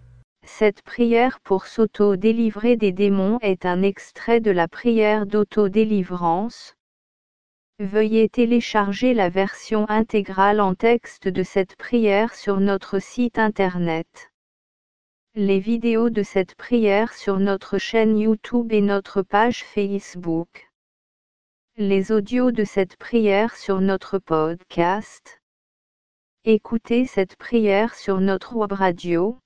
Cette 0.45 0.83
prière 0.83 1.39
pour 1.45 1.67
s'auto-délivrer 1.67 2.77
des 2.77 2.91
démons 2.91 3.39
est 3.43 3.65
un 3.65 3.83
extrait 3.83 4.41
de 4.41 4.51
la 4.51 4.67
prière 4.67 5.25
d'auto-délivrance. 5.25 6.75
Veuillez 7.83 8.29
télécharger 8.29 9.13
la 9.13 9.29
version 9.29 9.87
intégrale 9.89 10.61
en 10.61 10.77
texte 10.77 11.27
de 11.27 11.43
cette 11.43 11.75
prière 11.75 12.33
sur 12.33 12.61
notre 12.61 13.01
site 13.01 13.41
internet. 13.41 14.31
Les 15.35 15.59
vidéos 15.59 16.09
de 16.09 16.23
cette 16.23 16.55
prière 16.55 17.13
sur 17.13 17.41
notre 17.41 17.79
chaîne 17.79 18.17
YouTube 18.17 18.73
et 18.73 18.83
notre 18.83 19.23
page 19.23 19.65
Facebook. 19.65 20.71
Les 21.77 22.13
audios 22.13 22.53
de 22.53 22.63
cette 22.63 22.97
prière 22.99 23.57
sur 23.57 23.81
notre 23.81 24.19
podcast. 24.19 25.41
Écoutez 26.45 27.05
cette 27.05 27.35
prière 27.35 27.97
sur 27.97 28.21
notre 28.21 28.55
web 28.55 28.71
radio. 28.71 29.41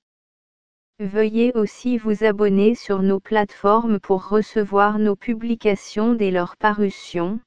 Veuillez 0.99 1.53
aussi 1.55 1.97
vous 1.97 2.23
abonner 2.23 2.75
sur 2.75 3.01
nos 3.01 3.19
plateformes 3.19 3.99
pour 3.99 4.27
recevoir 4.27 4.99
nos 4.99 5.15
publications 5.15 6.13
dès 6.13 6.29
leur 6.29 6.55
parution. 6.55 7.39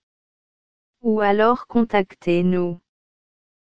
Ou 1.02 1.20
alors 1.20 1.66
contactez-nous. 1.66 2.78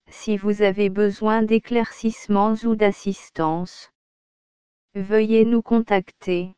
Si 0.09 0.35
vous 0.35 0.61
avez 0.61 0.89
besoin 0.89 1.41
d'éclaircissements 1.41 2.55
ou 2.65 2.75
d'assistance, 2.75 3.91
veuillez 4.93 5.45
nous 5.45 5.61
contacter. 5.61 6.53